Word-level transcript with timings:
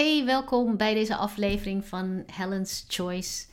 Hey, 0.00 0.24
welkom 0.24 0.76
bij 0.76 0.94
deze 0.94 1.16
aflevering 1.16 1.84
van 1.84 2.22
Helen's 2.32 2.84
Choice. 2.88 3.46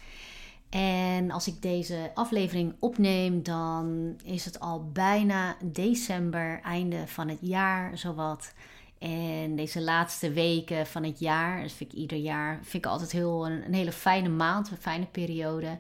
En 0.70 1.32
als 1.32 1.48
ik 1.48 1.62
deze 1.62 2.12
aflevering 2.14 2.76
opneem, 2.80 3.44
dan 3.44 4.16
is 4.24 4.46
het 4.46 4.60
al 4.60 4.90
bijna 4.92 5.56
december, 5.64 6.60
einde 6.62 7.08
van 7.08 7.28
het 7.28 7.38
jaar, 7.42 7.98
zowat. 7.98 8.54
En 9.00 9.56
deze 9.56 9.82
laatste 9.82 10.32
weken 10.32 10.86
van 10.86 11.04
het 11.04 11.20
jaar, 11.20 11.62
dat 11.62 11.72
vind 11.72 11.92
ik 11.92 11.98
ieder 11.98 12.18
jaar, 12.18 12.60
vind 12.62 12.86
ik 12.86 12.92
altijd 12.92 13.12
heel, 13.12 13.48
een, 13.48 13.74
hele 13.74 13.92
fijne 13.92 14.30
maand, 14.30 14.72
een 14.72 14.78
fijne 14.78 15.06
periode. 15.06 15.78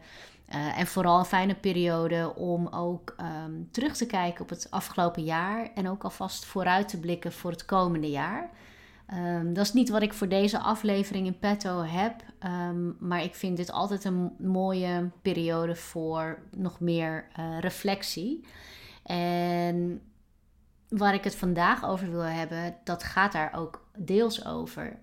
Uh, 0.55 0.79
en 0.79 0.87
vooral 0.87 1.19
een 1.19 1.25
fijne 1.25 1.55
periode 1.55 2.35
om 2.35 2.67
ook 2.67 3.15
um, 3.45 3.67
terug 3.71 3.95
te 3.95 4.05
kijken 4.05 4.41
op 4.41 4.49
het 4.49 4.67
afgelopen 4.69 5.23
jaar 5.23 5.69
en 5.75 5.89
ook 5.89 6.03
alvast 6.03 6.45
vooruit 6.45 6.89
te 6.89 6.99
blikken 6.99 7.31
voor 7.31 7.51
het 7.51 7.65
komende 7.65 8.09
jaar. 8.09 8.49
Um, 9.13 9.53
dat 9.53 9.65
is 9.65 9.73
niet 9.73 9.89
wat 9.89 10.01
ik 10.01 10.13
voor 10.13 10.27
deze 10.27 10.59
aflevering 10.59 11.25
in 11.25 11.39
petto 11.39 11.81
heb, 11.81 12.23
um, 12.45 12.97
maar 12.99 13.23
ik 13.23 13.35
vind 13.35 13.57
dit 13.57 13.71
altijd 13.71 14.03
een 14.03 14.31
mooie 14.39 15.09
periode 15.21 15.75
voor 15.75 16.39
nog 16.55 16.79
meer 16.79 17.27
uh, 17.39 17.59
reflectie. 17.59 18.45
En 19.03 20.01
waar 20.89 21.13
ik 21.13 21.23
het 21.23 21.35
vandaag 21.35 21.85
over 21.85 22.11
wil 22.11 22.19
hebben, 22.19 22.75
dat 22.83 23.03
gaat 23.03 23.31
daar 23.31 23.53
ook 23.55 23.87
deels 23.97 24.45
over. 24.45 24.99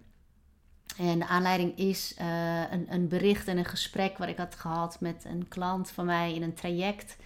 En 0.99 1.19
de 1.19 1.27
aanleiding 1.27 1.79
is 1.79 2.15
uh, 2.21 2.71
een, 2.71 2.87
een, 2.89 3.09
bericht 3.09 3.49
en 3.49 3.59
een 3.59 3.65
gesprek 3.65 4.19
wat 4.19 4.29
ik 4.29 4.37
had 4.37 4.55
gehad 4.55 5.01
met 5.01 5.25
een 5.25 5.49
klant 5.49 5.91
van 5.91 6.05
mij 6.05 6.35
in 6.35 6.43
een 6.43 6.55
traject. 6.55 7.17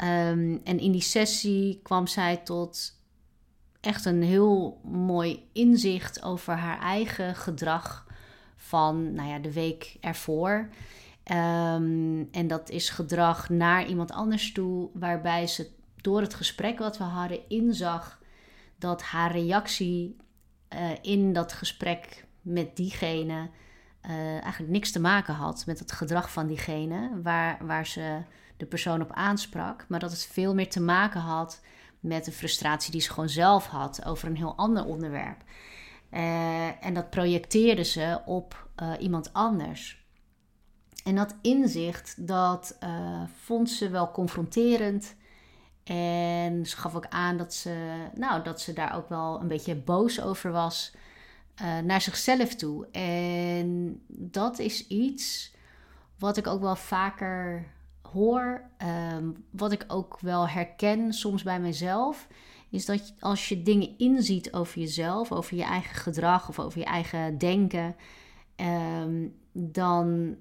Um, 0.00 0.60
en 0.64 0.78
in 0.78 0.92
die 0.92 1.00
sessie 1.00 1.80
kwam 1.82 2.06
zij 2.06 2.36
tot 2.36 3.00
echt 3.82 4.04
een 4.04 4.22
heel 4.22 4.80
mooi 4.84 5.48
inzicht 5.52 6.22
over 6.22 6.54
haar 6.54 6.80
eigen 6.80 7.34
gedrag 7.34 8.06
van 8.56 9.12
nou 9.12 9.28
ja, 9.28 9.38
de 9.38 9.52
week 9.52 9.96
ervoor. 10.00 10.68
Um, 11.32 12.28
en 12.30 12.46
dat 12.46 12.70
is 12.70 12.90
gedrag 12.90 13.48
naar 13.48 13.86
iemand 13.86 14.12
anders 14.12 14.52
toe, 14.52 14.90
waarbij 14.92 15.46
ze 15.46 15.70
door 15.96 16.20
het 16.20 16.34
gesprek 16.34 16.78
wat 16.78 16.98
we 16.98 17.04
hadden 17.04 17.48
inzag 17.48 18.20
dat 18.78 19.02
haar 19.02 19.32
reactie 19.32 20.16
uh, 20.74 20.90
in 21.00 21.32
dat 21.32 21.52
gesprek 21.52 22.26
met 22.40 22.76
diegene 22.76 23.50
uh, 24.06 24.10
eigenlijk 24.42 24.72
niks 24.72 24.92
te 24.92 25.00
maken 25.00 25.34
had 25.34 25.66
met 25.66 25.78
het 25.78 25.92
gedrag 25.92 26.32
van 26.32 26.46
diegene 26.46 27.10
waar, 27.22 27.66
waar 27.66 27.86
ze 27.86 28.22
de 28.56 28.66
persoon 28.66 29.02
op 29.02 29.12
aansprak, 29.12 29.84
maar 29.88 30.00
dat 30.00 30.10
het 30.10 30.26
veel 30.26 30.54
meer 30.54 30.70
te 30.70 30.80
maken 30.80 31.20
had 31.20 31.60
met 32.02 32.24
de 32.24 32.32
frustratie 32.32 32.92
die 32.92 33.00
ze 33.00 33.10
gewoon 33.10 33.28
zelf 33.28 33.66
had 33.66 34.04
over 34.04 34.28
een 34.28 34.36
heel 34.36 34.56
ander 34.56 34.84
onderwerp. 34.84 35.42
Uh, 36.10 36.84
en 36.84 36.94
dat 36.94 37.10
projecteerde 37.10 37.84
ze 37.84 38.20
op 38.24 38.68
uh, 38.82 38.92
iemand 38.98 39.32
anders. 39.32 40.04
En 41.04 41.14
dat 41.14 41.34
inzicht, 41.42 42.26
dat 42.26 42.76
uh, 42.84 43.22
vond 43.42 43.70
ze 43.70 43.88
wel 43.88 44.10
confronterend. 44.10 45.14
En 45.84 46.66
ze 46.66 46.76
gaf 46.76 46.94
ook 46.94 47.06
aan 47.08 47.36
dat 47.36 47.54
ze, 47.54 48.06
nou, 48.14 48.42
dat 48.42 48.60
ze 48.60 48.72
daar 48.72 48.96
ook 48.96 49.08
wel 49.08 49.40
een 49.40 49.48
beetje 49.48 49.74
boos 49.74 50.20
over 50.20 50.52
was 50.52 50.94
naar 51.84 52.00
zichzelf 52.00 52.54
toe. 52.54 52.86
En 52.90 54.00
dat 54.08 54.58
is 54.58 54.86
iets 54.86 55.54
wat 56.18 56.36
ik 56.36 56.46
ook 56.46 56.60
wel 56.60 56.76
vaker 56.76 57.66
hoor, 58.12 58.62
ehm, 58.76 59.30
wat 59.50 59.72
ik 59.72 59.84
ook 59.88 60.18
wel 60.20 60.48
herken 60.48 61.12
soms 61.12 61.42
bij 61.42 61.60
mezelf, 61.60 62.28
is 62.70 62.86
dat 62.86 63.14
als 63.20 63.48
je 63.48 63.62
dingen 63.62 63.98
inziet 63.98 64.52
over 64.52 64.80
jezelf, 64.80 65.32
over 65.32 65.56
je 65.56 65.62
eigen 65.62 65.94
gedrag 65.94 66.48
of 66.48 66.58
over 66.58 66.78
je 66.78 66.84
eigen 66.84 67.38
denken, 67.38 67.96
ehm, 68.56 69.28
dan 69.52 70.36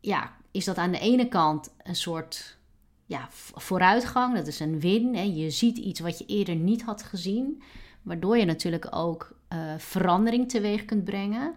ja, 0.00 0.32
is 0.50 0.64
dat 0.64 0.76
aan 0.76 0.90
de 0.90 0.98
ene 0.98 1.28
kant 1.28 1.74
een 1.82 1.96
soort 1.96 2.58
ja, 3.06 3.28
vooruitgang. 3.54 4.34
Dat 4.34 4.46
is 4.46 4.60
een 4.60 4.80
win. 4.80 5.14
Hè. 5.14 5.22
Je 5.22 5.50
ziet 5.50 5.78
iets 5.78 6.00
wat 6.00 6.18
je 6.18 6.26
eerder 6.26 6.54
niet 6.54 6.82
had 6.82 7.02
gezien, 7.02 7.62
waardoor 8.02 8.38
je 8.38 8.44
natuurlijk 8.44 8.86
ook 8.90 9.38
uh, 9.52 9.74
verandering 9.78 10.48
teweeg 10.48 10.84
kunt 10.84 11.04
brengen. 11.04 11.54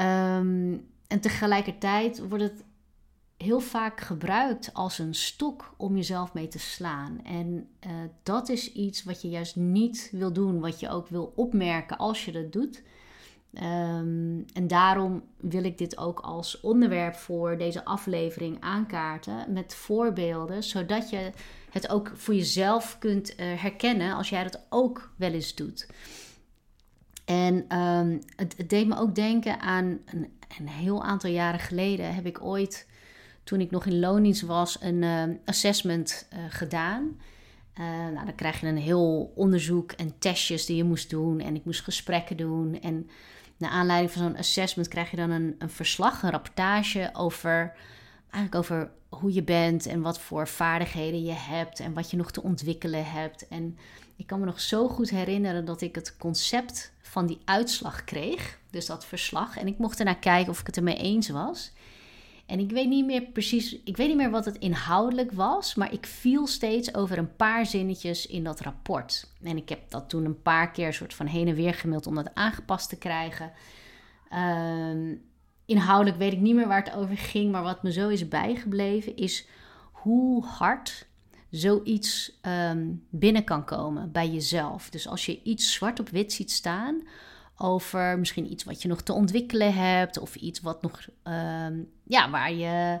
Um, 0.00 0.86
en 1.06 1.20
tegelijkertijd 1.20 2.28
wordt 2.28 2.44
het 2.44 2.64
heel 3.38 3.60
vaak 3.60 4.00
gebruikt 4.00 4.74
als 4.74 4.98
een 4.98 5.14
stok 5.14 5.74
om 5.76 5.96
jezelf 5.96 6.34
mee 6.34 6.48
te 6.48 6.58
slaan. 6.58 7.20
En 7.24 7.68
uh, 7.86 7.92
dat 8.22 8.48
is 8.48 8.72
iets 8.72 9.04
wat 9.04 9.22
je 9.22 9.28
juist 9.28 9.56
niet 9.56 10.08
wil 10.12 10.32
doen, 10.32 10.60
wat 10.60 10.80
je 10.80 10.88
ook 10.88 11.08
wil 11.08 11.32
opmerken 11.36 11.96
als 11.96 12.24
je 12.24 12.32
dat 12.32 12.52
doet. 12.52 12.82
Um, 13.52 14.44
en 14.52 14.66
daarom 14.66 15.22
wil 15.36 15.64
ik 15.64 15.78
dit 15.78 15.98
ook 15.98 16.20
als 16.20 16.60
onderwerp 16.60 17.14
voor 17.14 17.58
deze 17.58 17.84
aflevering 17.84 18.56
aankaarten 18.60 19.52
met 19.52 19.74
voorbeelden, 19.74 20.62
zodat 20.62 21.10
je 21.10 21.30
het 21.70 21.88
ook 21.88 22.12
voor 22.14 22.34
jezelf 22.34 22.98
kunt 22.98 23.30
uh, 23.30 23.36
herkennen 23.60 24.14
als 24.14 24.28
jij 24.28 24.42
dat 24.42 24.60
ook 24.68 25.10
wel 25.16 25.32
eens 25.32 25.54
doet. 25.54 25.88
En 27.24 27.78
um, 27.78 28.20
het, 28.36 28.56
het, 28.56 28.70
deed 28.70 28.86
me 28.86 28.96
ook 28.96 29.14
denken 29.14 29.60
aan 29.60 29.98
een, 30.04 30.32
een 30.58 30.68
heel 30.68 31.04
aantal 31.04 31.30
jaren 31.30 31.60
geleden 31.60 32.14
heb 32.14 32.26
ik 32.26 32.44
ooit 32.44 32.86
toen 33.48 33.60
ik 33.60 33.70
nog 33.70 33.86
in 33.86 33.98
loondienst 33.98 34.42
was, 34.42 34.76
een 34.80 35.02
uh, 35.02 35.22
assessment 35.44 36.28
uh, 36.32 36.38
gedaan. 36.48 37.20
Uh, 37.80 37.84
nou, 37.86 38.24
dan 38.24 38.34
krijg 38.34 38.60
je 38.60 38.66
een 38.66 38.76
heel 38.76 39.32
onderzoek 39.34 39.92
en 39.92 40.18
testjes 40.18 40.66
die 40.66 40.76
je 40.76 40.84
moest 40.84 41.10
doen. 41.10 41.40
En 41.40 41.54
ik 41.54 41.64
moest 41.64 41.82
gesprekken 41.82 42.36
doen. 42.36 42.80
En 42.80 43.10
naar 43.56 43.70
aanleiding 43.70 44.12
van 44.12 44.22
zo'n 44.22 44.36
assessment 44.36 44.88
krijg 44.88 45.10
je 45.10 45.16
dan 45.16 45.30
een, 45.30 45.54
een 45.58 45.70
verslag, 45.70 46.22
een 46.22 46.30
rapportage 46.30 47.10
over, 47.12 47.74
eigenlijk 48.30 48.54
over 48.54 48.90
hoe 49.08 49.32
je 49.32 49.42
bent 49.42 49.86
en 49.86 50.00
wat 50.00 50.20
voor 50.20 50.48
vaardigheden 50.48 51.24
je 51.24 51.36
hebt 51.36 51.80
en 51.80 51.94
wat 51.94 52.10
je 52.10 52.16
nog 52.16 52.30
te 52.30 52.42
ontwikkelen 52.42 53.10
hebt. 53.10 53.48
En 53.48 53.78
ik 54.16 54.26
kan 54.26 54.40
me 54.40 54.46
nog 54.46 54.60
zo 54.60 54.88
goed 54.88 55.10
herinneren 55.10 55.64
dat 55.64 55.80
ik 55.80 55.94
het 55.94 56.16
concept 56.16 56.92
van 57.00 57.26
die 57.26 57.38
uitslag 57.44 58.04
kreeg, 58.04 58.58
dus 58.70 58.86
dat 58.86 59.06
verslag. 59.06 59.56
En 59.56 59.66
ik 59.66 59.78
mocht 59.78 59.98
ernaar 59.98 60.18
kijken 60.18 60.52
of 60.52 60.60
ik 60.60 60.66
het 60.66 60.76
ermee 60.76 60.96
eens 60.96 61.28
was. 61.28 61.72
En 62.48 62.58
ik 62.58 62.70
weet 62.70 62.88
niet 62.88 63.06
meer 63.06 63.22
precies, 63.22 63.78
ik 63.84 63.96
weet 63.96 64.08
niet 64.08 64.16
meer 64.16 64.30
wat 64.30 64.44
het 64.44 64.58
inhoudelijk 64.58 65.32
was, 65.32 65.74
maar 65.74 65.92
ik 65.92 66.06
viel 66.06 66.46
steeds 66.46 66.94
over 66.94 67.18
een 67.18 67.36
paar 67.36 67.66
zinnetjes 67.66 68.26
in 68.26 68.44
dat 68.44 68.60
rapport. 68.60 69.30
En 69.42 69.56
ik 69.56 69.68
heb 69.68 69.90
dat 69.90 70.08
toen 70.08 70.24
een 70.24 70.42
paar 70.42 70.70
keer 70.70 70.92
soort 70.92 71.14
van 71.14 71.26
heen 71.26 71.48
en 71.48 71.54
weer 71.54 71.74
gemaild 71.74 72.06
om 72.06 72.14
dat 72.14 72.34
aangepast 72.34 72.88
te 72.88 72.96
krijgen. 72.96 73.52
Uh, 74.32 75.16
inhoudelijk 75.66 76.16
weet 76.18 76.32
ik 76.32 76.40
niet 76.40 76.54
meer 76.54 76.68
waar 76.68 76.84
het 76.84 76.94
over 76.94 77.16
ging, 77.16 77.52
maar 77.52 77.62
wat 77.62 77.82
me 77.82 77.92
zo 77.92 78.08
is 78.08 78.28
bijgebleven 78.28 79.16
is 79.16 79.46
hoe 79.92 80.44
hard 80.44 81.06
zoiets 81.50 82.38
um, 82.42 83.04
binnen 83.10 83.44
kan 83.44 83.64
komen 83.64 84.12
bij 84.12 84.28
jezelf. 84.28 84.90
Dus 84.90 85.08
als 85.08 85.26
je 85.26 85.42
iets 85.42 85.72
zwart 85.72 86.00
op 86.00 86.08
wit 86.08 86.32
ziet 86.32 86.50
staan 86.50 87.02
over 87.58 88.18
misschien 88.18 88.52
iets 88.52 88.64
wat 88.64 88.82
je 88.82 88.88
nog 88.88 89.02
te 89.02 89.12
ontwikkelen 89.12 89.74
hebt 89.74 90.18
of 90.18 90.34
iets 90.34 90.60
wat 90.60 90.82
nog, 90.82 91.08
um, 91.24 91.90
ja, 92.04 92.30
waar 92.30 92.52
je 92.52 93.00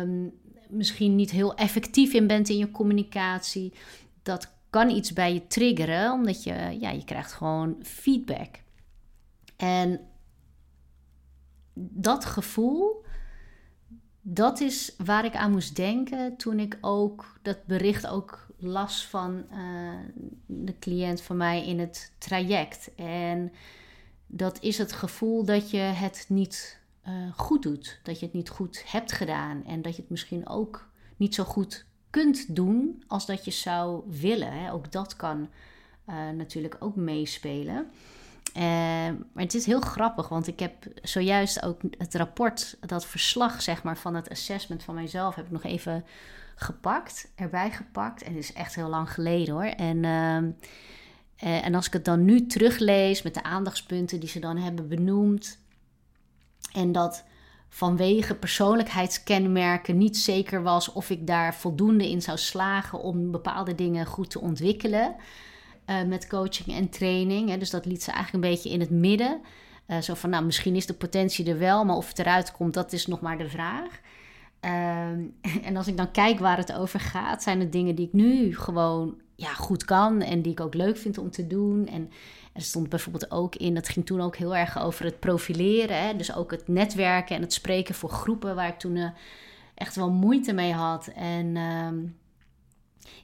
um, 0.00 0.32
misschien 0.68 1.16
niet 1.16 1.30
heel 1.30 1.54
effectief 1.54 2.12
in 2.12 2.26
bent 2.26 2.48
in 2.48 2.58
je 2.58 2.70
communicatie. 2.70 3.72
Dat 4.22 4.54
kan 4.70 4.90
iets 4.90 5.12
bij 5.12 5.34
je 5.34 5.46
triggeren, 5.46 6.12
omdat 6.12 6.42
je, 6.42 6.76
ja, 6.80 6.90
je 6.90 7.04
krijgt 7.04 7.32
gewoon 7.32 7.76
feedback. 7.82 8.60
En 9.56 10.00
dat 11.74 12.24
gevoel, 12.24 13.04
dat 14.20 14.60
is 14.60 14.94
waar 15.04 15.24
ik 15.24 15.36
aan 15.36 15.50
moest 15.50 15.76
denken 15.76 16.36
toen 16.36 16.58
ik 16.58 16.78
ook 16.80 17.38
dat 17.42 17.66
bericht 17.66 18.06
ook 18.06 18.45
las 18.58 19.06
van 19.06 19.44
uh, 19.52 19.58
de 20.46 20.78
cliënt 20.78 21.20
van 21.20 21.36
mij 21.36 21.66
in 21.66 21.78
het 21.78 22.12
traject. 22.18 22.90
En 22.94 23.52
dat 24.26 24.62
is 24.62 24.78
het 24.78 24.92
gevoel 24.92 25.44
dat 25.44 25.70
je 25.70 25.78
het 25.78 26.24
niet 26.28 26.80
uh, 27.08 27.14
goed 27.36 27.62
doet. 27.62 28.00
Dat 28.02 28.18
je 28.18 28.24
het 28.24 28.34
niet 28.34 28.48
goed 28.48 28.82
hebt 28.86 29.12
gedaan. 29.12 29.64
En 29.64 29.82
dat 29.82 29.96
je 29.96 30.02
het 30.02 30.10
misschien 30.10 30.48
ook 30.48 30.88
niet 31.16 31.34
zo 31.34 31.44
goed 31.44 31.84
kunt 32.10 32.56
doen 32.56 33.02
als 33.06 33.26
dat 33.26 33.44
je 33.44 33.50
zou 33.50 34.02
willen. 34.06 34.52
Hè. 34.52 34.72
Ook 34.72 34.92
dat 34.92 35.16
kan 35.16 35.48
uh, 36.08 36.30
natuurlijk 36.30 36.76
ook 36.78 36.96
meespelen. 36.96 37.90
Maar 39.32 39.42
het 39.44 39.54
is 39.54 39.66
heel 39.66 39.80
grappig, 39.80 40.28
want 40.28 40.46
ik 40.46 40.60
heb 40.60 40.72
zojuist 41.02 41.62
ook 41.62 41.80
het 41.98 42.14
rapport, 42.14 42.76
dat 42.80 43.06
verslag 43.06 43.62
zeg 43.62 43.82
maar, 43.82 43.98
van 43.98 44.14
het 44.14 44.30
assessment 44.30 44.82
van 44.82 44.94
mijzelf, 44.94 45.34
heb 45.34 45.44
ik 45.44 45.50
nog 45.50 45.64
even 45.64 46.04
gepakt, 46.56 47.32
erbij 47.34 47.70
gepakt. 47.70 48.22
En 48.22 48.34
het 48.34 48.42
is 48.42 48.52
echt 48.52 48.74
heel 48.74 48.88
lang 48.88 49.10
geleden 49.10 49.54
hoor. 49.54 49.64
En, 49.64 49.96
uh, 49.96 51.64
en 51.64 51.74
als 51.74 51.86
ik 51.86 51.92
het 51.92 52.04
dan 52.04 52.24
nu 52.24 52.46
teruglees 52.46 53.22
met 53.22 53.34
de 53.34 53.42
aandachtspunten 53.42 54.20
die 54.20 54.28
ze 54.28 54.38
dan 54.38 54.56
hebben 54.56 54.88
benoemd. 54.88 55.58
En 56.72 56.92
dat 56.92 57.24
vanwege 57.68 58.34
persoonlijkheidskenmerken 58.34 59.98
niet 59.98 60.16
zeker 60.16 60.62
was 60.62 60.92
of 60.92 61.10
ik 61.10 61.26
daar 61.26 61.54
voldoende 61.54 62.10
in 62.10 62.22
zou 62.22 62.38
slagen 62.38 63.00
om 63.00 63.30
bepaalde 63.30 63.74
dingen 63.74 64.06
goed 64.06 64.30
te 64.30 64.40
ontwikkelen. 64.40 65.14
Uh, 65.86 66.02
met 66.02 66.26
coaching 66.26 66.76
en 66.76 66.88
training. 66.88 67.48
Hè. 67.48 67.58
Dus 67.58 67.70
dat 67.70 67.86
liet 67.86 68.02
ze 68.02 68.10
eigenlijk 68.10 68.44
een 68.44 68.50
beetje 68.50 68.70
in 68.70 68.80
het 68.80 68.90
midden. 68.90 69.40
Uh, 69.88 69.98
zo 69.98 70.14
van, 70.14 70.30
nou, 70.30 70.44
misschien 70.44 70.76
is 70.76 70.86
de 70.86 70.94
potentie 70.94 71.50
er 71.50 71.58
wel, 71.58 71.84
maar 71.84 71.96
of 71.96 72.08
het 72.08 72.18
eruit 72.18 72.52
komt, 72.52 72.74
dat 72.74 72.92
is 72.92 73.06
nog 73.06 73.20
maar 73.20 73.38
de 73.38 73.48
vraag. 73.48 74.00
Ehm, 74.60 75.20
en 75.68 75.76
als 75.76 75.86
ik 75.86 75.96
dan 75.96 76.10
kijk 76.10 76.38
waar 76.38 76.56
het 76.56 76.72
over 76.72 77.00
gaat, 77.00 77.42
zijn 77.42 77.60
het 77.60 77.72
dingen 77.72 77.94
die 77.94 78.06
ik 78.06 78.12
nu 78.12 78.56
gewoon 78.56 79.14
ja, 79.34 79.54
goed 79.54 79.84
kan 79.84 80.22
en 80.22 80.42
die 80.42 80.52
ik 80.52 80.60
ook 80.60 80.74
leuk 80.74 80.96
vind 80.96 81.18
om 81.18 81.30
te 81.30 81.46
doen. 81.46 81.86
En 81.86 82.10
er 82.52 82.62
stond 82.62 82.88
bijvoorbeeld 82.88 83.30
ook 83.30 83.54
in, 83.56 83.74
dat 83.74 83.88
ging 83.88 84.06
toen 84.06 84.20
ook 84.20 84.36
heel 84.36 84.56
erg 84.56 84.78
over 84.78 85.04
het 85.04 85.20
profileren. 85.20 86.02
Hè? 86.02 86.16
Dus 86.16 86.34
ook 86.34 86.50
het 86.50 86.68
netwerken 86.68 87.36
en 87.36 87.42
het 87.42 87.52
spreken 87.52 87.94
voor 87.94 88.10
groepen 88.10 88.54
waar 88.54 88.68
ik 88.68 88.78
toen 88.78 88.96
uh, 88.96 89.10
echt 89.74 89.96
wel 89.96 90.10
moeite 90.10 90.52
mee 90.52 90.72
had. 90.72 91.06
En 91.06 91.56
ehm, 91.56 91.96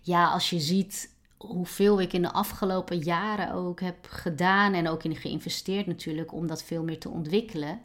ja, 0.00 0.30
als 0.30 0.50
je 0.50 0.60
ziet 0.60 1.14
hoeveel 1.36 2.00
ik 2.00 2.12
in 2.12 2.22
de 2.22 2.32
afgelopen 2.32 2.98
jaren 2.98 3.52
ook 3.52 3.80
heb 3.80 4.06
gedaan 4.08 4.74
en 4.74 4.88
ook 4.88 5.04
in 5.04 5.16
geïnvesteerd 5.16 5.86
natuurlijk 5.86 6.32
om 6.32 6.46
dat 6.46 6.62
veel 6.62 6.82
meer 6.82 6.98
te 6.98 7.08
ontwikkelen. 7.08 7.80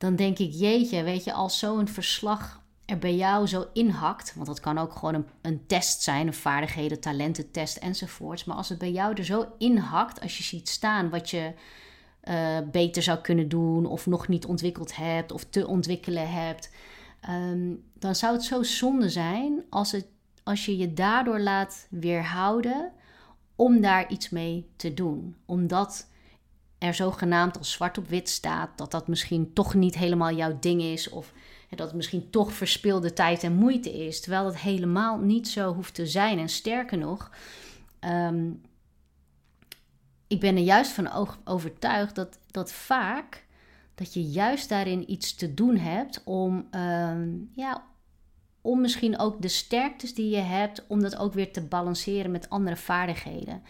Dan 0.00 0.16
denk 0.16 0.38
ik, 0.38 0.52
jeetje, 0.52 1.02
weet 1.02 1.24
je, 1.24 1.32
als 1.32 1.58
zo'n 1.58 1.88
verslag 1.88 2.60
er 2.84 2.98
bij 2.98 3.14
jou 3.14 3.46
zo 3.46 3.66
inhakt, 3.72 4.34
want 4.34 4.46
dat 4.46 4.60
kan 4.60 4.78
ook 4.78 4.92
gewoon 4.92 5.14
een, 5.14 5.26
een 5.42 5.66
test 5.66 6.02
zijn, 6.02 6.26
een 6.26 6.34
vaardigheden, 6.34 7.00
talententest 7.00 7.76
enzovoorts. 7.76 8.44
Maar 8.44 8.56
als 8.56 8.68
het 8.68 8.78
bij 8.78 8.90
jou 8.90 9.14
er 9.14 9.24
zo 9.24 9.46
inhakt, 9.58 10.20
als 10.20 10.36
je 10.36 10.42
ziet 10.42 10.68
staan 10.68 11.10
wat 11.10 11.30
je 11.30 11.52
uh, 12.24 12.58
beter 12.70 13.02
zou 13.02 13.18
kunnen 13.18 13.48
doen 13.48 13.86
of 13.86 14.06
nog 14.06 14.28
niet 14.28 14.46
ontwikkeld 14.46 14.96
hebt 14.96 15.32
of 15.32 15.44
te 15.44 15.66
ontwikkelen 15.66 16.32
hebt, 16.32 16.70
um, 17.30 17.82
dan 17.98 18.14
zou 18.14 18.32
het 18.32 18.44
zo 18.44 18.62
zonde 18.62 19.08
zijn 19.08 19.64
als, 19.70 19.92
het, 19.92 20.06
als 20.42 20.64
je 20.64 20.76
je 20.76 20.92
daardoor 20.92 21.40
laat 21.40 21.86
weerhouden 21.90 22.92
om 23.56 23.80
daar 23.80 24.10
iets 24.10 24.30
mee 24.30 24.70
te 24.76 24.94
doen. 24.94 25.36
Omdat 25.46 26.09
er 26.80 26.94
zogenaamd 26.94 27.58
als 27.58 27.72
zwart 27.72 27.98
op 27.98 28.08
wit 28.08 28.28
staat 28.28 28.78
dat 28.78 28.90
dat 28.90 29.08
misschien 29.08 29.52
toch 29.52 29.74
niet 29.74 29.94
helemaal 29.94 30.32
jouw 30.32 30.56
ding 30.60 30.82
is 30.82 31.08
of 31.08 31.32
dat 31.76 31.86
het 31.86 31.96
misschien 31.96 32.30
toch 32.30 32.52
verspilde 32.52 33.12
tijd 33.12 33.42
en 33.42 33.52
moeite 33.52 34.06
is, 34.06 34.20
terwijl 34.20 34.44
dat 34.44 34.56
helemaal 34.56 35.18
niet 35.18 35.48
zo 35.48 35.74
hoeft 35.74 35.94
te 35.94 36.06
zijn. 36.06 36.38
En 36.38 36.48
sterker 36.48 36.98
nog, 36.98 37.30
um, 38.00 38.60
ik 40.26 40.40
ben 40.40 40.56
er 40.56 40.62
juist 40.62 40.92
van 40.92 41.36
overtuigd 41.44 42.14
dat, 42.14 42.38
dat 42.50 42.72
vaak 42.72 43.44
dat 43.94 44.14
je 44.14 44.22
juist 44.22 44.68
daarin 44.68 45.10
iets 45.10 45.34
te 45.34 45.54
doen 45.54 45.76
hebt 45.76 46.22
om, 46.24 46.68
um, 46.70 47.50
ja, 47.54 47.84
om 48.60 48.80
misschien 48.80 49.18
ook 49.18 49.42
de 49.42 49.48
sterktes 49.48 50.14
die 50.14 50.30
je 50.30 50.40
hebt, 50.40 50.86
om 50.86 51.02
dat 51.02 51.16
ook 51.16 51.32
weer 51.32 51.52
te 51.52 51.62
balanceren 51.62 52.30
met 52.30 52.50
andere 52.50 52.76
vaardigheden 52.76 53.62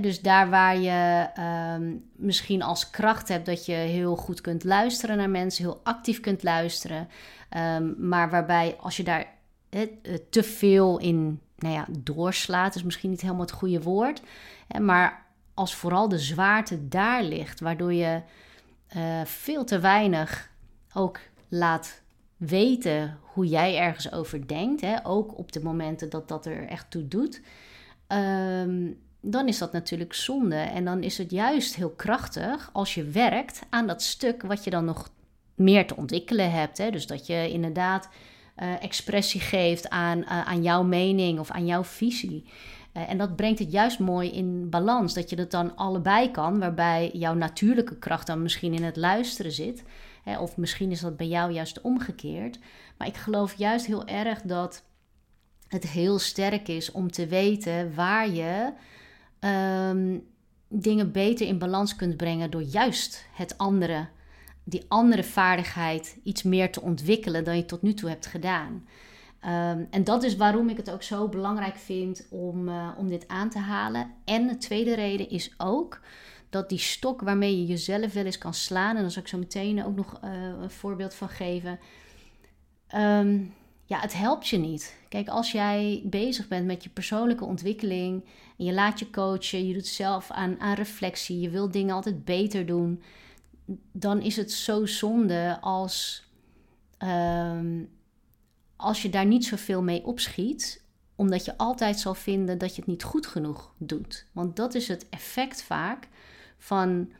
dus 0.00 0.20
daar 0.20 0.50
waar 0.50 0.78
je 0.78 1.28
ehm, 1.34 1.94
misschien 2.16 2.62
als 2.62 2.90
kracht 2.90 3.28
hebt 3.28 3.46
dat 3.46 3.66
je 3.66 3.72
heel 3.72 4.16
goed 4.16 4.40
kunt 4.40 4.64
luisteren 4.64 5.16
naar 5.16 5.30
mensen, 5.30 5.64
heel 5.64 5.80
actief 5.82 6.20
kunt 6.20 6.42
luisteren, 6.42 7.08
um, 7.56 7.94
maar 7.98 8.30
waarbij 8.30 8.76
als 8.80 8.96
je 8.96 9.02
daar 9.02 9.26
eh, 9.68 9.88
te 10.30 10.42
veel 10.42 10.98
in 10.98 11.40
nou 11.56 11.74
ja, 11.74 11.86
doorslaat, 11.98 12.74
is 12.74 12.82
misschien 12.82 13.10
niet 13.10 13.20
helemaal 13.20 13.40
het 13.40 13.50
goede 13.50 13.82
woord, 13.82 14.22
maar 14.80 15.26
als 15.54 15.74
vooral 15.74 16.08
de 16.08 16.18
zwaarte 16.18 16.88
daar 16.88 17.22
ligt, 17.22 17.60
waardoor 17.60 17.92
je 17.92 18.22
uh, 18.96 19.24
veel 19.24 19.64
te 19.64 19.78
weinig 19.78 20.50
ook 20.94 21.20
laat 21.48 22.02
weten 22.36 23.18
hoe 23.22 23.46
jij 23.46 23.78
ergens 23.78 24.12
over 24.12 24.48
denkt, 24.48 25.04
ook 25.04 25.38
op 25.38 25.52
de 25.52 25.62
momenten 25.62 26.10
dat 26.10 26.28
dat 26.28 26.46
er 26.46 26.66
echt 26.66 26.90
toe 26.90 27.08
doet. 27.08 27.42
Um, 28.08 28.98
dan 29.20 29.48
is 29.48 29.58
dat 29.58 29.72
natuurlijk 29.72 30.14
zonde. 30.14 30.54
En 30.54 30.84
dan 30.84 31.02
is 31.02 31.18
het 31.18 31.30
juist 31.30 31.74
heel 31.74 31.90
krachtig 31.90 32.70
als 32.72 32.94
je 32.94 33.04
werkt 33.04 33.60
aan 33.70 33.86
dat 33.86 34.02
stuk 34.02 34.42
wat 34.42 34.64
je 34.64 34.70
dan 34.70 34.84
nog 34.84 35.08
meer 35.54 35.86
te 35.86 35.96
ontwikkelen 35.96 36.50
hebt. 36.50 36.78
Hè? 36.78 36.90
Dus 36.90 37.06
dat 37.06 37.26
je 37.26 37.50
inderdaad 37.50 38.08
uh, 38.56 38.82
expressie 38.82 39.40
geeft 39.40 39.88
aan, 39.88 40.18
uh, 40.18 40.46
aan 40.46 40.62
jouw 40.62 40.82
mening 40.82 41.38
of 41.38 41.50
aan 41.50 41.66
jouw 41.66 41.84
visie. 41.84 42.44
Uh, 42.96 43.10
en 43.10 43.18
dat 43.18 43.36
brengt 43.36 43.58
het 43.58 43.72
juist 43.72 43.98
mooi 43.98 44.30
in 44.30 44.70
balans. 44.70 45.14
Dat 45.14 45.30
je 45.30 45.36
dat 45.36 45.50
dan 45.50 45.76
allebei 45.76 46.30
kan, 46.30 46.58
waarbij 46.58 47.10
jouw 47.12 47.34
natuurlijke 47.34 47.98
kracht 47.98 48.26
dan 48.26 48.42
misschien 48.42 48.74
in 48.74 48.84
het 48.84 48.96
luisteren 48.96 49.52
zit. 49.52 49.82
Hè? 50.22 50.38
Of 50.38 50.56
misschien 50.56 50.90
is 50.90 51.00
dat 51.00 51.16
bij 51.16 51.28
jou 51.28 51.52
juist 51.52 51.80
omgekeerd. 51.80 52.58
Maar 52.96 53.08
ik 53.08 53.16
geloof 53.16 53.54
juist 53.54 53.86
heel 53.86 54.06
erg 54.06 54.42
dat 54.42 54.82
het 55.68 55.88
heel 55.88 56.18
sterk 56.18 56.68
is 56.68 56.92
om 56.92 57.10
te 57.10 57.26
weten 57.26 57.94
waar 57.94 58.30
je 58.30 58.72
Ehm, 59.40 60.18
dingen 60.68 61.12
beter 61.12 61.46
in 61.46 61.58
balans 61.58 61.96
kunt 61.96 62.16
brengen 62.16 62.50
door 62.50 62.62
juist 62.62 63.26
het 63.32 63.58
andere, 63.58 64.08
die 64.64 64.84
andere 64.88 65.24
vaardigheid, 65.24 66.18
iets 66.22 66.42
meer 66.42 66.72
te 66.72 66.80
ontwikkelen 66.80 67.44
dan 67.44 67.56
je 67.56 67.64
tot 67.64 67.82
nu 67.82 67.94
toe 67.94 68.08
hebt 68.08 68.26
gedaan. 68.26 68.86
Ehm, 69.40 69.84
en 69.90 70.04
dat 70.04 70.22
is 70.22 70.36
waarom 70.36 70.68
ik 70.68 70.76
het 70.76 70.90
ook 70.90 71.02
zo 71.02 71.28
belangrijk 71.28 71.76
vind 71.76 72.26
om, 72.30 72.68
uh, 72.68 72.88
om 72.96 73.08
dit 73.08 73.28
aan 73.28 73.50
te 73.50 73.58
halen. 73.58 74.10
En 74.24 74.46
de 74.46 74.56
tweede 74.56 74.94
reden 74.94 75.30
is 75.30 75.54
ook 75.56 76.00
dat 76.50 76.68
die 76.68 76.78
stok 76.78 77.20
waarmee 77.20 77.58
je 77.58 77.66
jezelf 77.66 78.12
wel 78.12 78.24
eens 78.24 78.38
kan 78.38 78.54
slaan, 78.54 78.96
en 78.96 79.02
daar 79.02 79.10
zal 79.10 79.22
ik 79.22 79.28
zo 79.28 79.38
meteen 79.38 79.84
ook 79.84 79.96
nog 79.96 80.20
uh, 80.24 80.30
een 80.62 80.70
voorbeeld 80.70 81.14
van 81.14 81.28
geven. 81.28 81.78
Um, 82.94 83.54
ja, 83.90 84.00
het 84.00 84.12
helpt 84.12 84.48
je 84.48 84.56
niet. 84.56 84.96
Kijk, 85.08 85.28
als 85.28 85.52
jij 85.52 86.02
bezig 86.04 86.48
bent 86.48 86.66
met 86.66 86.82
je 86.84 86.90
persoonlijke 86.90 87.44
ontwikkeling 87.44 88.24
en 88.58 88.64
je 88.64 88.72
laat 88.72 88.98
je 88.98 89.10
coachen, 89.10 89.66
je 89.66 89.74
doet 89.74 89.86
zelf 89.86 90.30
aan, 90.30 90.60
aan 90.60 90.74
reflectie, 90.74 91.40
je 91.40 91.50
wil 91.50 91.70
dingen 91.70 91.94
altijd 91.94 92.24
beter 92.24 92.66
doen, 92.66 93.02
dan 93.92 94.20
is 94.20 94.36
het 94.36 94.52
zo 94.52 94.86
zonde 94.86 95.58
als, 95.60 96.24
um, 96.98 97.90
als 98.76 99.02
je 99.02 99.08
daar 99.08 99.26
niet 99.26 99.44
zoveel 99.44 99.82
mee 99.82 100.04
opschiet, 100.04 100.84
omdat 101.16 101.44
je 101.44 101.56
altijd 101.56 101.98
zal 101.98 102.14
vinden 102.14 102.58
dat 102.58 102.74
je 102.74 102.80
het 102.80 102.90
niet 102.90 103.02
goed 103.02 103.26
genoeg 103.26 103.74
doet. 103.78 104.26
Want 104.32 104.56
dat 104.56 104.74
is 104.74 104.88
het 104.88 105.08
effect 105.08 105.62
vaak 105.62 106.08
van 106.58 107.12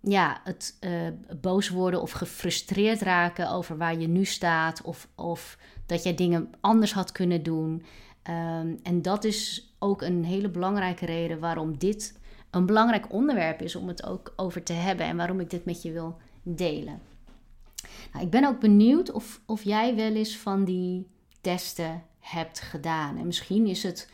ja, 0.00 0.40
het 0.44 0.76
uh, 0.80 1.08
boos 1.40 1.68
worden 1.68 2.02
of 2.02 2.10
gefrustreerd 2.10 3.00
raken 3.00 3.50
over 3.50 3.76
waar 3.76 3.98
je 3.98 4.08
nu 4.08 4.24
staat. 4.24 4.82
Of, 4.82 5.08
of 5.14 5.58
dat 5.88 6.02
jij 6.02 6.14
dingen 6.14 6.50
anders 6.60 6.92
had 6.92 7.12
kunnen 7.12 7.42
doen. 7.42 7.84
Um, 8.28 8.78
en 8.82 9.02
dat 9.02 9.24
is 9.24 9.72
ook 9.78 10.02
een 10.02 10.24
hele 10.24 10.48
belangrijke 10.48 11.06
reden 11.06 11.38
waarom 11.38 11.78
dit 11.78 12.18
een 12.50 12.66
belangrijk 12.66 13.12
onderwerp 13.12 13.62
is 13.62 13.76
om 13.76 13.88
het 13.88 14.06
ook 14.06 14.32
over 14.36 14.62
te 14.62 14.72
hebben. 14.72 15.06
En 15.06 15.16
waarom 15.16 15.40
ik 15.40 15.50
dit 15.50 15.64
met 15.64 15.82
je 15.82 15.92
wil 15.92 16.16
delen. 16.42 17.00
Nou, 18.12 18.24
ik 18.24 18.30
ben 18.30 18.44
ook 18.44 18.60
benieuwd 18.60 19.12
of, 19.12 19.40
of 19.46 19.62
jij 19.62 19.94
wel 19.94 20.14
eens 20.14 20.36
van 20.36 20.64
die 20.64 21.06
testen 21.40 22.02
hebt 22.20 22.60
gedaan. 22.60 23.18
En 23.18 23.26
misschien 23.26 23.66
is 23.66 23.82
het 23.82 24.10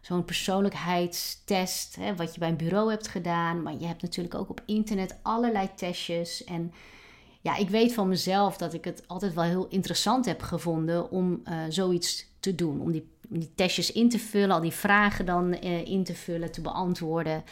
zo'n 0.00 0.24
persoonlijkheidstest, 0.24 1.96
hè, 1.96 2.16
wat 2.16 2.34
je 2.34 2.40
bij 2.40 2.48
een 2.48 2.56
bureau 2.56 2.90
hebt 2.90 3.08
gedaan. 3.08 3.62
Maar 3.62 3.74
je 3.78 3.86
hebt 3.86 4.02
natuurlijk 4.02 4.34
ook 4.34 4.50
op 4.50 4.62
internet 4.66 5.18
allerlei 5.22 5.68
testjes. 5.74 6.44
En 6.44 6.72
ja, 7.46 7.56
ik 7.56 7.70
weet 7.70 7.94
van 7.94 8.08
mezelf 8.08 8.56
dat 8.56 8.74
ik 8.74 8.84
het 8.84 9.02
altijd 9.06 9.34
wel 9.34 9.44
heel 9.44 9.66
interessant 9.68 10.24
heb 10.24 10.42
gevonden 10.42 11.10
om 11.10 11.42
uh, 11.44 11.58
zoiets 11.68 12.26
te 12.40 12.54
doen. 12.54 12.80
Om 12.80 12.92
die, 12.92 13.10
die, 13.28 13.54
testjes 13.54 13.92
in 13.92 14.08
te 14.08 14.18
vullen, 14.18 14.50
al 14.50 14.60
die 14.60 14.72
vragen 14.72 15.26
dan 15.26 15.56
uh, 15.64 15.84
in 15.86 16.04
te 16.04 16.14
vullen, 16.14 16.52
te 16.52 16.60
beantwoorden. 16.60 17.44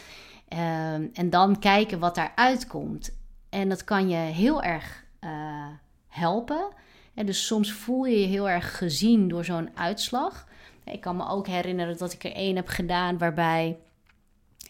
Uh, 0.52 0.92
en 0.92 1.30
dan 1.30 1.58
kijken 1.58 1.98
wat 1.98 2.14
daaruit 2.14 2.66
komt. 2.66 3.16
En 3.48 3.68
dat 3.68 3.84
kan 3.84 4.08
je 4.08 4.16
heel 4.16 4.62
erg 4.62 5.04
eh, 5.18 5.66
helpen. 6.08 6.68
En 7.14 7.26
dus 7.26 7.46
soms 7.46 7.72
voel 7.72 8.04
je 8.04 8.20
je 8.20 8.26
heel 8.26 8.48
erg 8.48 8.78
gezien 8.78 9.28
door 9.28 9.44
zo'n 9.44 9.70
uitslag. 9.74 10.48
Ik 10.84 11.00
kan 11.00 11.16
me 11.16 11.28
ook 11.28 11.46
herinneren 11.46 11.98
dat 11.98 12.12
ik 12.12 12.24
er 12.24 12.32
één 12.32 12.56
heb 12.56 12.68
gedaan 12.68 13.18
waarbij 13.18 13.78